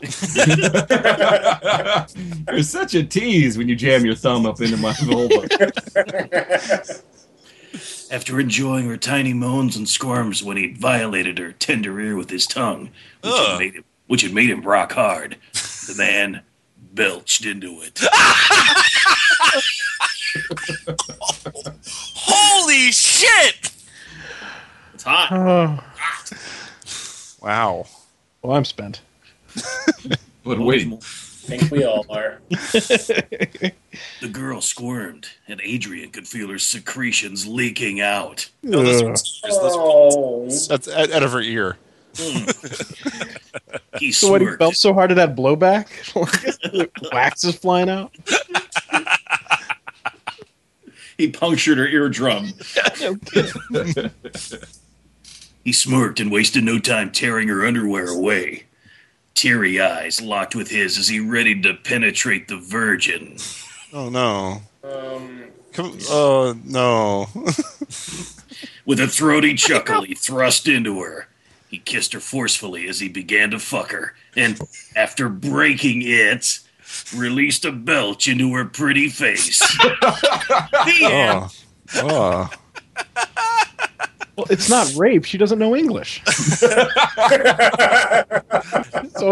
[2.48, 5.48] You're such a tease when you jam your thumb up into my vulva.
[8.10, 12.46] After enjoying her tiny moans and squirms when he violated her tender ear with his
[12.46, 12.90] tongue,
[13.22, 16.42] which, had made, him, which had made him rock hard, the man
[16.92, 18.00] belched into it.
[22.14, 23.70] Holy shit!
[24.94, 25.28] It's hot.
[25.32, 25.82] Oh,
[27.42, 27.86] Wow.
[28.42, 29.00] well, I'm spent.
[30.44, 32.40] But wait, I think we all are.
[34.20, 38.48] The girl squirmed, and Adrian could feel her secretions leaking out.
[38.62, 39.28] No, those are tears.
[39.42, 41.78] Oh, That's out, out of her ear.
[42.16, 42.44] Hmm.
[43.98, 44.42] He So what?
[44.42, 45.88] He felt so hard at that blowback,
[47.12, 48.14] wax is flying out.
[51.16, 52.52] He punctured her eardrum.
[55.64, 58.65] He smirked and wasted no time tearing her underwear away.
[59.36, 63.36] Teary eyes locked with his as he readied to penetrate the virgin.
[63.92, 64.62] Oh no.
[64.82, 67.28] um, Come, oh no.
[68.86, 71.28] With a throaty chuckle, he thrust into her.
[71.68, 74.58] He kissed her forcefully as he began to fuck her, and
[74.96, 76.60] after breaking it,
[77.14, 79.60] released a belch into her pretty face.
[79.90, 81.50] The end.
[81.96, 82.48] oh.
[82.48, 82.50] Oh.
[84.36, 85.24] Well, it's not rape.
[85.24, 86.68] She doesn't know English, so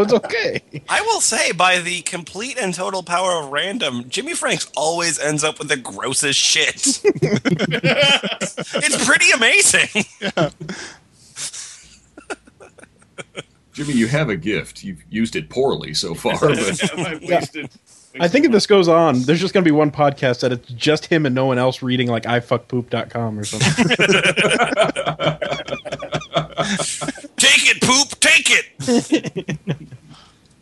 [0.00, 0.62] it's okay.
[0.88, 5.44] I will say, by the complete and total power of random, Jimmy Franks always ends
[5.44, 7.00] up with the grossest shit.
[7.04, 10.04] it's pretty amazing.
[13.74, 14.84] Jimmy, you have a gift.
[14.84, 17.70] You've used it poorly so far, but I've wasted.
[18.20, 20.68] I think if this goes on, there's just going to be one podcast that it's
[20.68, 23.86] just him and no one else reading like ifuckpoop.com or something.
[27.36, 29.58] Take it, poop, take it.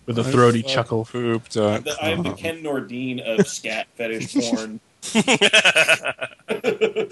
[0.07, 1.05] with a throaty chuckle.
[1.05, 1.57] Pooped.
[1.57, 4.81] Uh, the, I'm the Ken Nordine of scat fetish porn.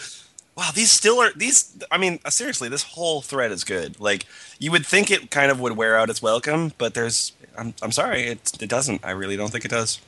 [0.57, 1.79] Wow, these still are these.
[1.91, 3.99] I mean, uh, seriously, this whole thread is good.
[3.99, 4.27] Like
[4.59, 7.33] you would think it kind of would wear out its welcome, but there's.
[7.57, 9.03] I'm, I'm sorry, it, it doesn't.
[9.03, 10.01] I really don't think it does.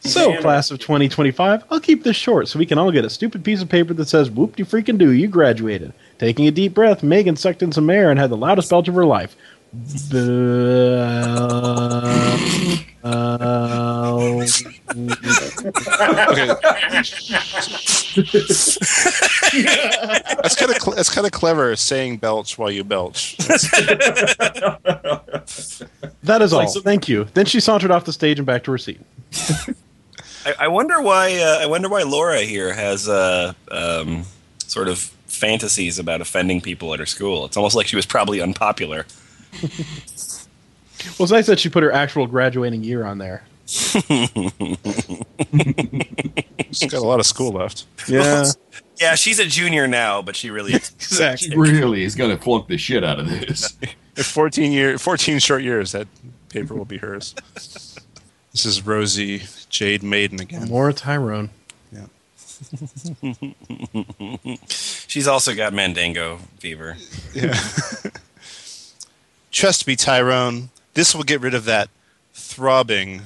[0.00, 3.42] So, class of 2025, I'll keep this short so we can all get a stupid
[3.42, 5.92] piece of paper that says, Whoop de freaking do, you graduated.
[6.18, 8.94] Taking a deep breath, Megan sucked in some air and had the loudest belch of
[8.94, 9.36] her life.
[16.28, 16.46] Okay.
[20.42, 23.36] that's kind of cl- that's kind of clever saying belch while you belch.
[26.22, 26.60] that is all.
[26.60, 27.24] like some- Thank you.
[27.34, 29.00] Then she sauntered off the stage and back to her seat.
[30.44, 31.36] I, I wonder why.
[31.36, 34.24] Uh, I wonder why Laura here has uh, um,
[34.66, 37.44] sort of fantasies about offending people at her school.
[37.44, 39.06] It's almost like she was probably unpopular.
[41.18, 43.44] Well, it's nice that she put her actual graduating year on there.
[43.66, 44.00] She's
[46.90, 47.84] got a lot of school left.
[48.08, 48.44] Yeah,
[49.00, 50.90] Yeah, she's a junior now, but she really is.
[50.90, 51.56] exactly.
[51.56, 53.76] really is going to flunk the shit out of this.
[54.16, 56.08] In 14 year, 14 short years, that
[56.48, 57.34] paper will be hers.
[58.52, 60.68] This is Rosie Jade Maiden again.
[60.68, 61.50] More Tyrone.
[61.92, 62.06] Yeah.
[64.68, 66.96] she's also got Mandango fever.
[69.56, 70.68] Trust me, Tyrone.
[70.92, 71.88] This will get rid of that
[72.34, 73.22] throbbing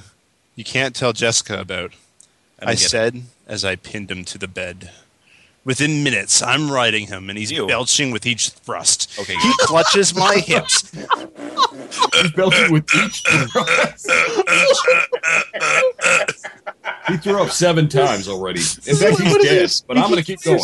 [0.55, 1.93] you can't tell Jessica about.
[2.61, 2.89] I I get it.
[2.89, 4.91] said as I pinned him to the bed.
[5.65, 7.67] Within minutes, I'm riding him, and he's Ew.
[7.67, 9.19] belching with each thrust.
[9.19, 9.35] Okay.
[9.35, 10.91] He clutches my hips.
[12.13, 14.09] He's belching with each thrust.
[17.07, 18.61] he threw up seven times already.
[18.61, 20.59] In fact, he's dead, but I'm going to keep going.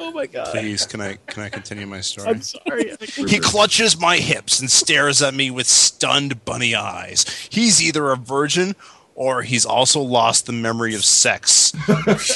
[0.00, 0.08] Some shit.
[0.08, 0.46] oh my god.
[0.48, 2.28] Please, can I can I continue my story?
[2.28, 2.96] I'm sorry.
[3.28, 7.24] He clutches my hips and stares at me with stunned bunny eyes.
[7.50, 8.74] He's either a virgin
[9.14, 11.74] or he's also lost the memory of sex.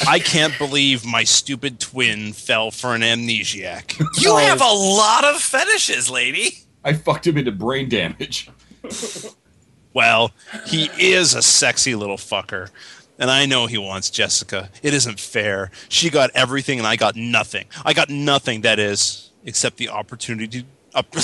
[0.07, 3.99] I can't believe my stupid twin fell for an amnesiac.
[4.23, 6.59] You have a lot of fetishes, lady.
[6.85, 8.51] I fucked him into brain damage.
[9.95, 10.33] Well,
[10.67, 12.71] he is a sexy little fucker.
[13.19, 14.71] And I know he wants Jessica.
[14.83, 15.71] It isn't fair.
[15.89, 17.67] She got everything and I got nothing.
[17.85, 21.07] I got nothing, that is, except the opportunity up,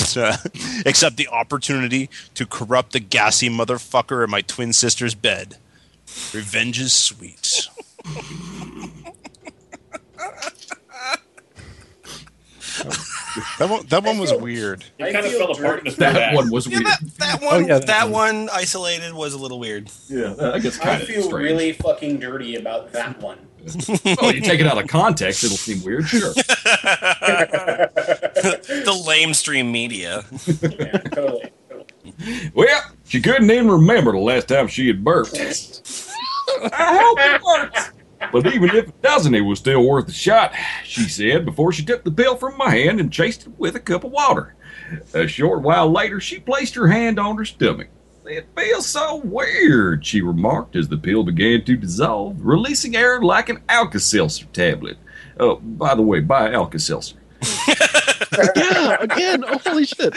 [0.87, 5.57] except the opportunity to corrupt the gassy motherfucker in my twin sister's bed.
[6.33, 7.69] Revenge is sweet.
[13.59, 14.85] that one, that one was weird.
[14.99, 15.91] It kind of fell apart in dirty.
[15.91, 16.87] the third That one was Yeah, weird.
[16.87, 19.91] that, that one, yeah, that, that one isolated was a little weird.
[20.09, 21.45] Yeah, I guess I kind of feel strange.
[21.45, 23.39] really fucking dirty about that one.
[24.21, 26.07] Well, you take it out of context, it'll seem weird.
[26.09, 26.33] Sure.
[28.01, 30.25] the lame stream media.
[30.47, 31.53] Yeah, totally.
[31.69, 32.51] totally.
[32.55, 35.35] Well, she couldn't even remember the last time she had burped.
[36.73, 37.91] I hope it works.
[38.33, 40.53] But even if it doesn't, it was still worth a shot,
[40.85, 43.81] she said before she took the pill from my hand and chased it with a
[43.81, 44.55] cup of water.
[45.15, 47.89] A short while later, she placed her hand on her stomach.
[48.27, 53.49] It feels so weird, she remarked as the pill began to dissolve, releasing air like
[53.49, 54.99] an Alka Seltzer tablet.
[55.39, 57.17] Oh, by the way, buy Alka Seltzer.
[58.57, 59.45] yeah, again.
[59.47, 60.15] Oh, holy shit.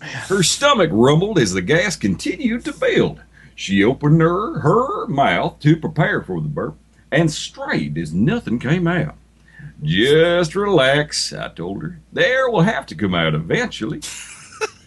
[0.00, 3.20] Her stomach rumbled as the gas continued to build.
[3.58, 6.76] She opened her, her mouth to prepare for the burp
[7.10, 9.16] and straight as nothing came out.
[9.82, 11.98] Just relax, I told her.
[12.12, 14.00] The air will have to come out eventually.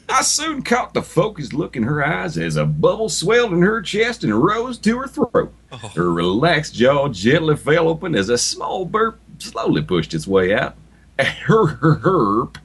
[0.07, 3.81] I soon caught the focused look in her eyes as a bubble swelled in her
[3.81, 5.53] chest and rose to her throat.
[5.73, 5.91] Oh.
[5.93, 10.77] Her relaxed jaw gently fell open as a small burp slowly pushed its way out.
[11.19, 12.55] Her, her, herp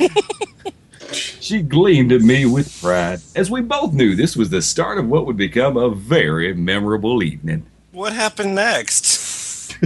[1.12, 5.08] she gleamed at me with pride, as we both knew this was the start of
[5.08, 7.66] what would become a very memorable evening.
[7.92, 9.76] What happened next?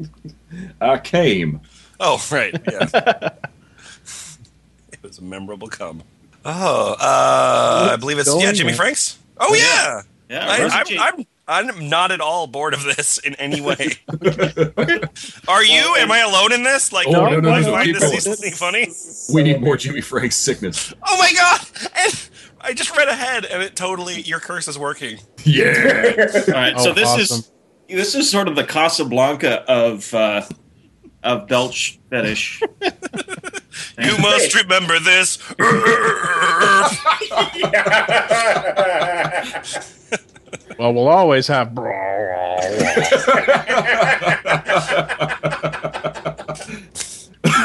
[0.80, 1.60] I came.
[2.00, 2.54] Oh, right.
[2.70, 2.88] Yeah.
[4.92, 6.02] it was a memorable come.
[6.44, 8.72] Oh, uh, I believe it's yeah, Jimmy?
[8.72, 9.18] Franks.
[9.38, 10.02] Oh yeah.
[10.28, 11.74] Yeah, I, Rosie I'm, Jane.
[11.74, 13.92] I'm I'm not at all bored of this in any way.
[15.48, 15.96] Are you?
[15.98, 16.92] Am I alone in this?
[16.92, 18.20] Like, Oh, no, no, no, do no, I find this going.
[18.20, 18.88] something funny?
[19.34, 20.92] We need more Jimmy Frank's sickness.
[21.06, 21.60] Oh my god!
[21.96, 22.28] And
[22.60, 25.18] I just read ahead, and it totally your curse is working.
[25.44, 26.26] Yeah.
[26.48, 27.20] All right, so Oh, this awesome.
[27.38, 27.50] is
[27.88, 30.42] this is sort of the Casablanca of uh,
[31.22, 32.62] of belch fetish.
[33.98, 35.38] You must remember this.
[40.78, 41.76] Well, we'll always have.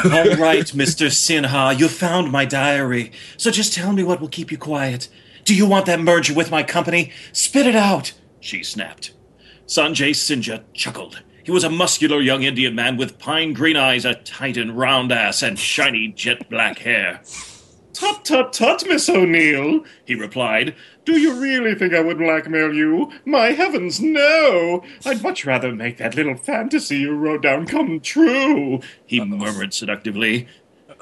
[0.04, 3.12] All right, Mister Sinha, you found my diary.
[3.36, 5.08] So just tell me what will keep you quiet.
[5.44, 7.12] Do you want that merger with my company?
[7.32, 8.12] Spit it out.
[8.40, 9.12] She snapped.
[9.66, 11.22] Sanjay Sinha chuckled.
[11.42, 15.10] He was a muscular young Indian man with pine green eyes, a tight and round
[15.10, 17.22] ass, and shiny jet black hair.
[17.94, 20.74] Tut tut tut, Miss O'Neill, he replied.
[21.08, 23.10] Do you really think I would blackmail you?
[23.24, 24.84] My heavens, no!
[25.06, 30.48] I'd much rather make that little fantasy you wrote down come true, he murmured seductively.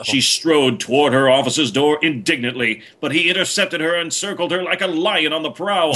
[0.05, 4.81] She strode toward her office's door indignantly, but he intercepted her and circled her like
[4.81, 5.95] a lion on the prowl.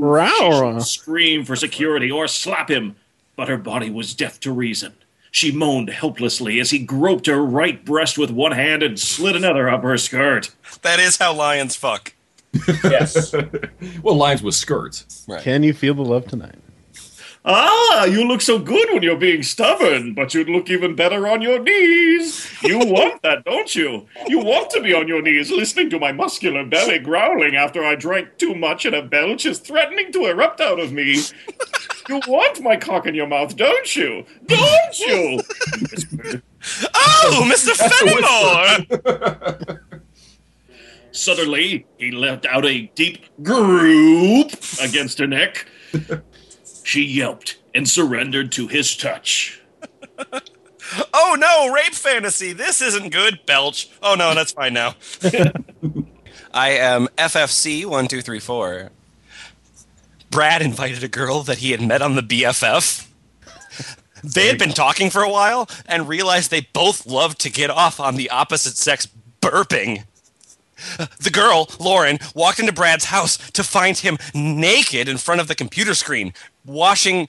[0.00, 0.80] Rawr.
[0.80, 2.96] Scream for security or slap him,
[3.36, 4.94] but her body was deaf to reason.
[5.30, 9.68] She moaned helplessly as he groped her right breast with one hand and slid another
[9.68, 10.52] up her skirt.
[10.80, 12.14] that is how lions fuck.
[12.84, 13.34] Yes.
[14.02, 15.24] well, lines with skirts.
[15.28, 15.42] Right.
[15.42, 16.56] Can you feel the love tonight?
[17.44, 21.42] Ah, you look so good when you're being stubborn, but you'd look even better on
[21.42, 22.48] your knees.
[22.62, 24.06] You want that, don't you?
[24.28, 27.96] You want to be on your knees listening to my muscular belly growling after I
[27.96, 31.20] drank too much and a belch is threatening to erupt out of me.
[32.08, 34.24] You want my cock in your mouth, don't you?
[34.46, 35.40] Don't you?
[36.94, 37.74] Oh, Mr.
[38.94, 39.80] Fenimore!
[41.12, 44.52] Suddenly, he let out a deep group
[44.82, 45.66] against her neck.
[46.84, 49.60] She yelped and surrendered to his touch.
[51.14, 52.52] oh no, rape fantasy.
[52.52, 53.40] This isn't good.
[53.46, 53.88] Belch.
[54.02, 54.96] Oh no, that's fine now.
[56.52, 58.90] I am FFC one two three four.
[60.30, 63.08] Brad invited a girl that he had met on the BFF.
[64.24, 67.98] They had been talking for a while and realized they both loved to get off
[68.00, 69.08] on the opposite sex
[69.40, 70.04] burping.
[71.20, 75.54] The girl, Lauren, walked into Brad's house to find him naked in front of the
[75.54, 76.32] computer screen,
[76.64, 77.28] watching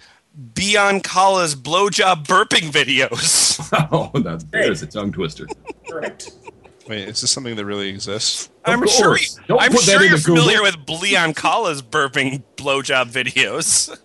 [0.54, 3.60] Biancala's blowjob burping videos.
[3.92, 5.48] Oh, that, there's a tongue twister.
[5.90, 6.32] Correct.
[6.88, 8.50] Wait, is this something that really exists?
[8.66, 8.96] I'm course.
[8.98, 9.18] sure.
[9.18, 10.44] You, Don't I'm put that sure you're into Google.
[10.44, 13.98] familiar with Leon Kala's burping blowjob videos.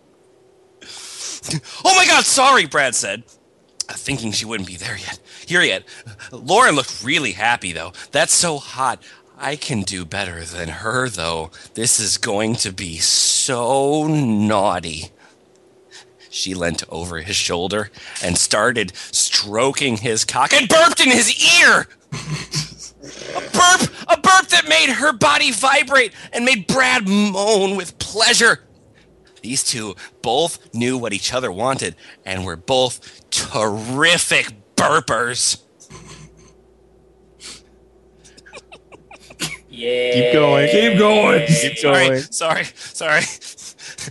[1.84, 2.24] oh my God!
[2.24, 3.24] Sorry, Brad said,
[3.88, 5.18] uh, thinking she wouldn't be there yet.
[5.46, 5.84] Here yet.
[6.30, 7.92] Lauren looked really happy though.
[8.12, 9.02] That's so hot.
[9.40, 11.50] I can do better than her though.
[11.74, 15.10] This is going to be so naughty.
[16.28, 17.90] She leant over his shoulder
[18.22, 21.30] and started stroking his cock and burped in his
[21.60, 21.86] ear.
[23.36, 28.64] A burp, a burp that made her body vibrate and made Brad moan with pleasure.
[29.40, 31.94] These two both knew what each other wanted
[32.26, 35.62] and were both terrific burpers.
[39.78, 40.12] Yeah.
[40.14, 40.68] Keep going.
[40.70, 41.46] Keep going.
[41.46, 42.20] Keep Sorry, going.
[42.22, 43.22] sorry, sorry,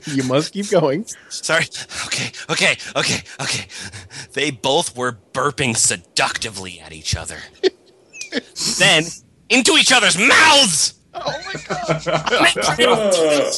[0.06, 1.06] You must keep going.
[1.30, 1.66] sorry.
[2.06, 3.68] Okay, okay, okay, okay.
[4.32, 7.38] They both were burping seductively at each other.
[8.80, 9.04] then
[9.50, 10.94] into each other's mouths.
[11.14, 13.52] Oh my god.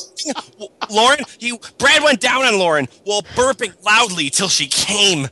[0.89, 5.27] Lauren, you Brad went down on Lauren while burping loudly till she came.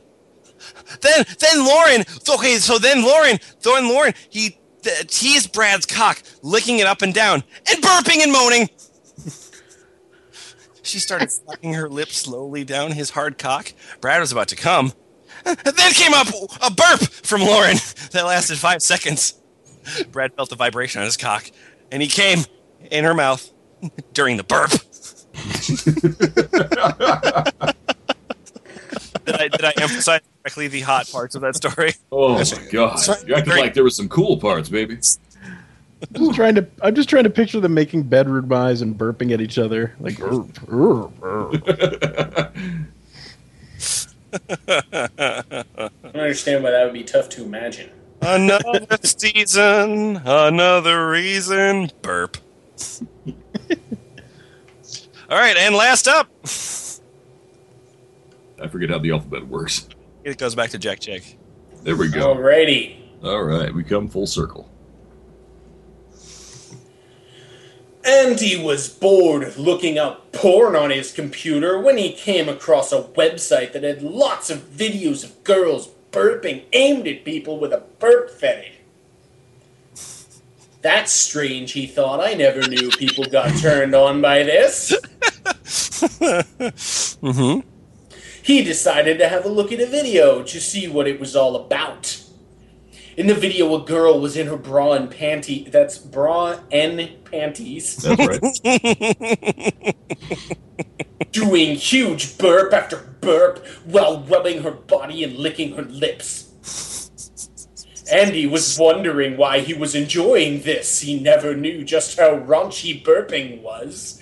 [1.00, 6.78] Then then Lauren, okay, so then Lauren, then Lauren, he th- teased Brad's cock, licking
[6.78, 8.68] it up and down, and burping and moaning.
[10.82, 13.72] She started sucking her lips slowly down his hard cock.
[14.00, 14.92] Brad was about to come.
[15.44, 16.28] Then came up
[16.62, 17.76] a burp from Lauren
[18.12, 19.34] that lasted five seconds.
[20.10, 21.50] Brad felt the vibration on his cock,
[21.90, 22.40] and he came
[22.90, 23.50] in her mouth
[24.12, 24.72] during the burp.
[29.32, 31.92] did, I, did I emphasize correctly the hot parts of that story?
[32.10, 32.98] Oh my god!
[33.26, 33.60] You acted Great.
[33.60, 34.96] like there was some cool parts, baby.
[34.96, 35.20] Just
[36.34, 36.66] trying to.
[36.82, 39.94] I'm just trying to picture them making bedroom eyes and burping at each other.
[40.00, 40.14] Like.
[40.16, 42.86] "Urgh, urgh, urgh."
[44.68, 47.90] I don't understand why that would be tough to imagine.
[48.20, 51.90] Another season, another reason.
[52.02, 52.36] Burp.
[55.30, 56.28] All right, and last up,
[58.62, 59.88] I forget how the alphabet works.
[60.24, 61.38] it goes back to Jack Chick.
[61.82, 62.34] There we go.
[62.34, 62.96] Alrighty.
[63.22, 64.68] All right, we come full circle.
[68.04, 73.72] Andy was bored looking up porn on his computer when he came across a website
[73.72, 78.72] that had lots of videos of girls burping aimed at people with a burp fetish.
[80.80, 82.20] That's strange, he thought.
[82.20, 84.94] I never knew people got turned on by this.
[87.20, 87.68] Mm-hmm.
[88.48, 91.54] He decided to have a look at a video to see what it was all
[91.54, 92.24] about.
[93.14, 95.70] In the video, a girl was in her bra and panty.
[95.70, 97.96] That's bra and panties.
[97.96, 98.26] That's
[98.64, 99.94] right.
[101.32, 106.46] doing huge burp after burp while rubbing her body and licking her lips.
[108.10, 111.00] Andy was wondering why he was enjoying this.
[111.00, 114.17] He never knew just how raunchy burping was.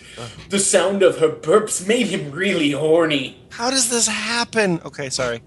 [0.49, 3.39] The sound of her burps made him really horny.
[3.51, 4.81] How does this happen?
[4.85, 5.43] Okay, sorry.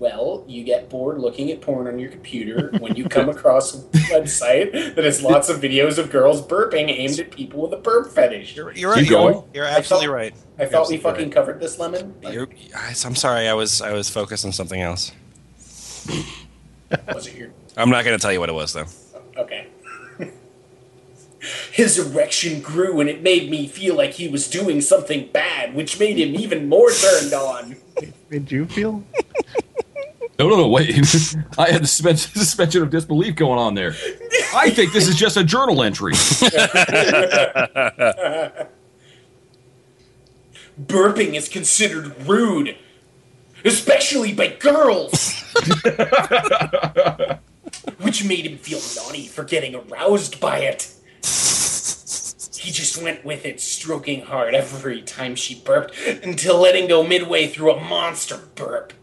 [0.00, 3.78] Well, you get bored looking at porn on your computer when you come across a
[4.10, 8.10] website that has lots of videos of girls burping aimed at people with a burp
[8.10, 8.56] fetish.
[8.56, 9.00] You're, you're right.
[9.00, 10.34] Keep You're, you're absolutely I thought- right.
[10.58, 11.32] I thought we fucking right.
[11.32, 12.14] covered this, Lemon.
[12.22, 13.48] You're, I'm sorry.
[13.48, 15.12] I was I was focused on something else.
[17.14, 18.86] Was it your I'm not going to tell you what it was though.
[19.36, 19.68] Okay.
[21.72, 25.98] His erection grew and it made me feel like he was doing something bad, which
[25.98, 27.76] made him even more turned on.
[28.30, 29.04] Did you feel?
[30.36, 30.88] No, no, no, wait.
[31.58, 33.94] I had the suspension, suspension of disbelief going on there.
[34.52, 36.12] I think this is just a journal entry.
[40.76, 42.76] Burping is considered rude,
[43.64, 45.40] especially by girls.
[47.98, 50.92] which made him feel naughty for getting aroused by it.
[52.64, 57.46] He just went with it, stroking hard every time she burped until letting go midway
[57.46, 58.94] through a monster burp.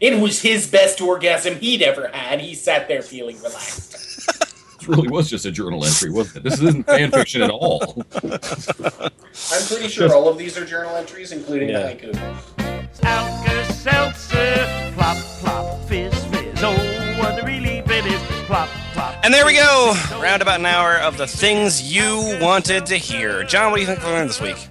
[0.00, 2.40] It was his best orgasm he'd ever had.
[2.40, 3.92] He sat there feeling relaxed.
[4.78, 6.42] This really was just a journal entry, wasn't it?
[6.48, 8.02] This isn't fan fiction at all.
[8.24, 8.30] I'm
[9.68, 11.92] pretty sure all of these are journal entries, including Yeah.
[11.92, 13.02] the haiku.
[13.04, 14.81] Alka Seltzer,
[19.32, 19.94] And there we go.
[20.20, 23.44] Round about an hour of the things you wanted to hear.
[23.44, 24.68] John, what do you think we learned this week?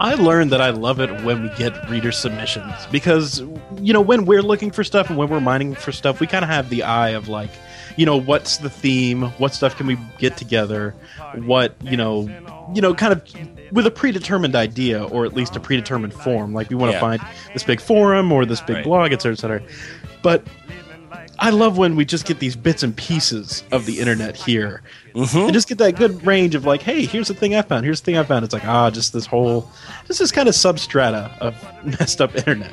[0.00, 3.38] I learned that I love it when we get reader submissions because
[3.80, 6.44] you know when we're looking for stuff and when we're mining for stuff, we kind
[6.44, 7.50] of have the eye of like,
[7.96, 9.22] you know, what's the theme?
[9.38, 10.92] What stuff can we get together?
[11.36, 12.28] What you know,
[12.74, 13.22] you know, kind of
[13.70, 16.52] with a predetermined idea or at least a predetermined form.
[16.52, 17.00] Like we want to Yeah.
[17.00, 18.84] find this big forum or this big Right.
[18.84, 19.62] blog, et cetera, et cetera.
[20.22, 20.42] But
[21.40, 24.82] I love when we just get these bits and pieces of the internet here,
[25.14, 25.38] Mm-hmm.
[25.38, 27.84] and just get that good range of like, hey, here's the thing I found.
[27.84, 28.44] Here's the thing I found.
[28.44, 29.68] It's like ah, just this whole,
[30.06, 32.70] just this kind of substrata of messed up internet.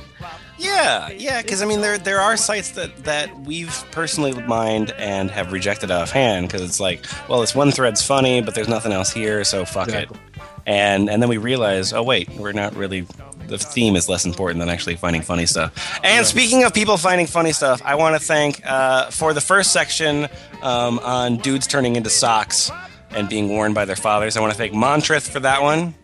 [0.60, 5.32] Yeah, yeah, because I mean, there there are sites that that we've personally mined and
[5.32, 9.12] have rejected offhand because it's like, well, this one thread's funny, but there's nothing else
[9.12, 10.18] here, so fuck Exactly.
[10.36, 10.42] it.
[10.68, 13.08] And and then we realize, oh wait, we're not really.
[13.48, 16.00] The theme is less important than actually finding funny stuff.
[16.04, 19.72] And speaking of people finding funny stuff, I want to thank uh, for the first
[19.72, 20.28] section
[20.62, 22.72] um, on dudes turning into socks
[23.12, 24.38] and being worn by their fathers.
[24.38, 25.96] I want to thank Montrith for that one.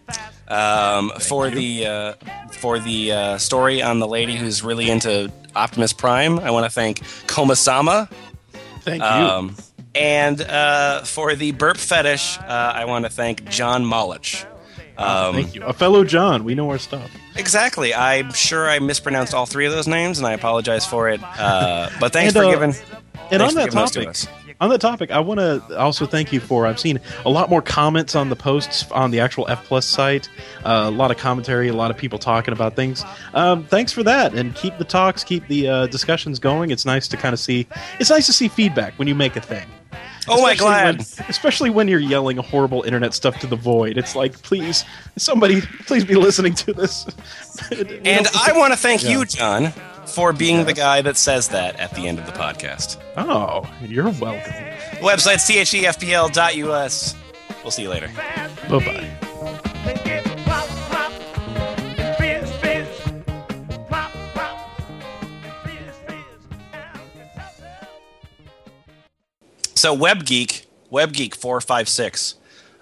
[0.47, 2.13] Um, for the uh,
[2.51, 6.69] for the uh, story on the lady who's really into Optimus Prime, I want to
[6.69, 8.11] thank Komasama.
[8.81, 9.07] Thank you.
[9.07, 9.55] Um,
[9.95, 14.45] and uh, for the burp fetish, uh, I want to thank John Molich.
[14.97, 16.43] Um, Thank you, a fellow John.
[16.43, 17.11] We know our stuff.
[17.35, 17.93] Exactly.
[17.93, 21.19] I'm sure I mispronounced all three of those names, and I apologize for it.
[21.23, 22.75] Uh, but thanks And, for uh, giving.
[23.31, 26.31] And on that giving those to topic, on that topic, I want to also thank
[26.31, 26.67] you for.
[26.67, 30.29] I've seen a lot more comments on the posts on the actual F Plus site.
[30.63, 33.03] Uh, a lot of commentary, a lot of people talking about things.
[33.33, 36.69] Um, thanks for that, and keep the talks, keep the uh, discussions going.
[36.69, 37.67] It's nice to kind of see.
[37.99, 39.65] It's nice to see feedback when you make a thing.
[40.27, 40.99] Oh my god!
[41.27, 43.97] especially when you're yelling horrible internet stuff to the void.
[43.97, 44.85] It's like, please,
[45.17, 47.05] somebody, please be listening to this.
[48.05, 49.09] And I want to thank Yeah.
[49.11, 49.71] you, John,
[50.05, 52.97] for being the guy that says that at the end of the podcast.
[53.17, 54.53] oh, you're welcome.
[54.93, 57.15] The website's thefpl.us.
[57.63, 58.09] We'll see you later.
[58.69, 59.29] Bye bye.
[69.83, 72.35] So WebGeek, WebGeek456,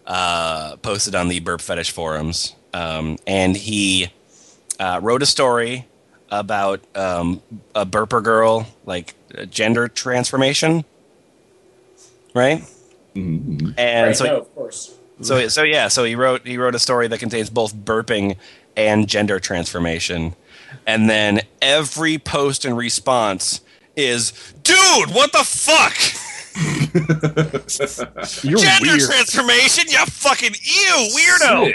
[0.06, 4.14] uh, posted on the Burp Fetish forums, um, and he
[4.80, 5.88] uh, wrote a story
[6.30, 7.42] about um,
[7.74, 10.86] a burper girl, like uh, gender transformation,
[12.36, 12.64] right?
[13.16, 14.94] And right, so no, of course.
[15.22, 18.38] so so yeah, so he wrote he wrote a story that contains both burping
[18.78, 20.36] and gender transformation.
[20.86, 23.62] And then every post and response
[23.96, 26.21] is, "Dude, what the fuck?
[28.44, 29.02] You're gender weird.
[29.02, 29.86] transformation?
[29.88, 31.74] You fucking ew, weirdo."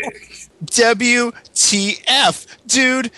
[0.64, 3.10] WTF, dude.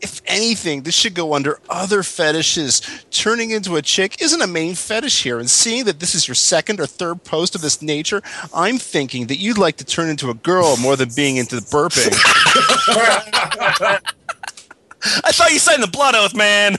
[0.00, 2.82] If anything, this should go under other fetishes.
[3.10, 6.34] Turning into a chick isn't a main fetish here, and seeing that this is your
[6.34, 8.22] second or third post of this nature,
[8.52, 11.62] I'm thinking that you'd like to turn into a girl more than being into the
[11.62, 12.12] burping.
[15.24, 16.76] I thought you signed the blood oath, man.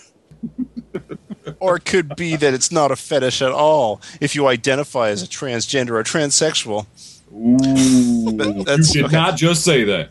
[1.59, 5.21] Or it could be that it's not a fetish at all if you identify as
[5.23, 6.85] a transgender or transsexual.
[8.37, 9.15] But that's you did okay.
[9.17, 10.09] not just say that.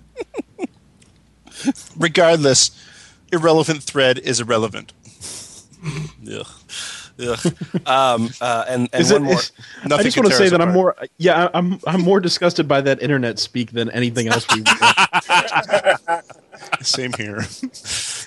[1.97, 2.71] Regardless,
[3.33, 4.93] irrelevant thread is irrelevant.
[6.31, 6.47] Ugh.
[7.21, 7.39] Ugh.
[7.87, 9.35] Um, uh, and and Is one it- more.
[9.35, 9.53] is-
[9.91, 12.67] I just want to say us that I'm more, yeah, I- I'm I'm more disgusted
[12.67, 14.65] by that internet speak than anything else we.
[16.83, 17.43] Same here.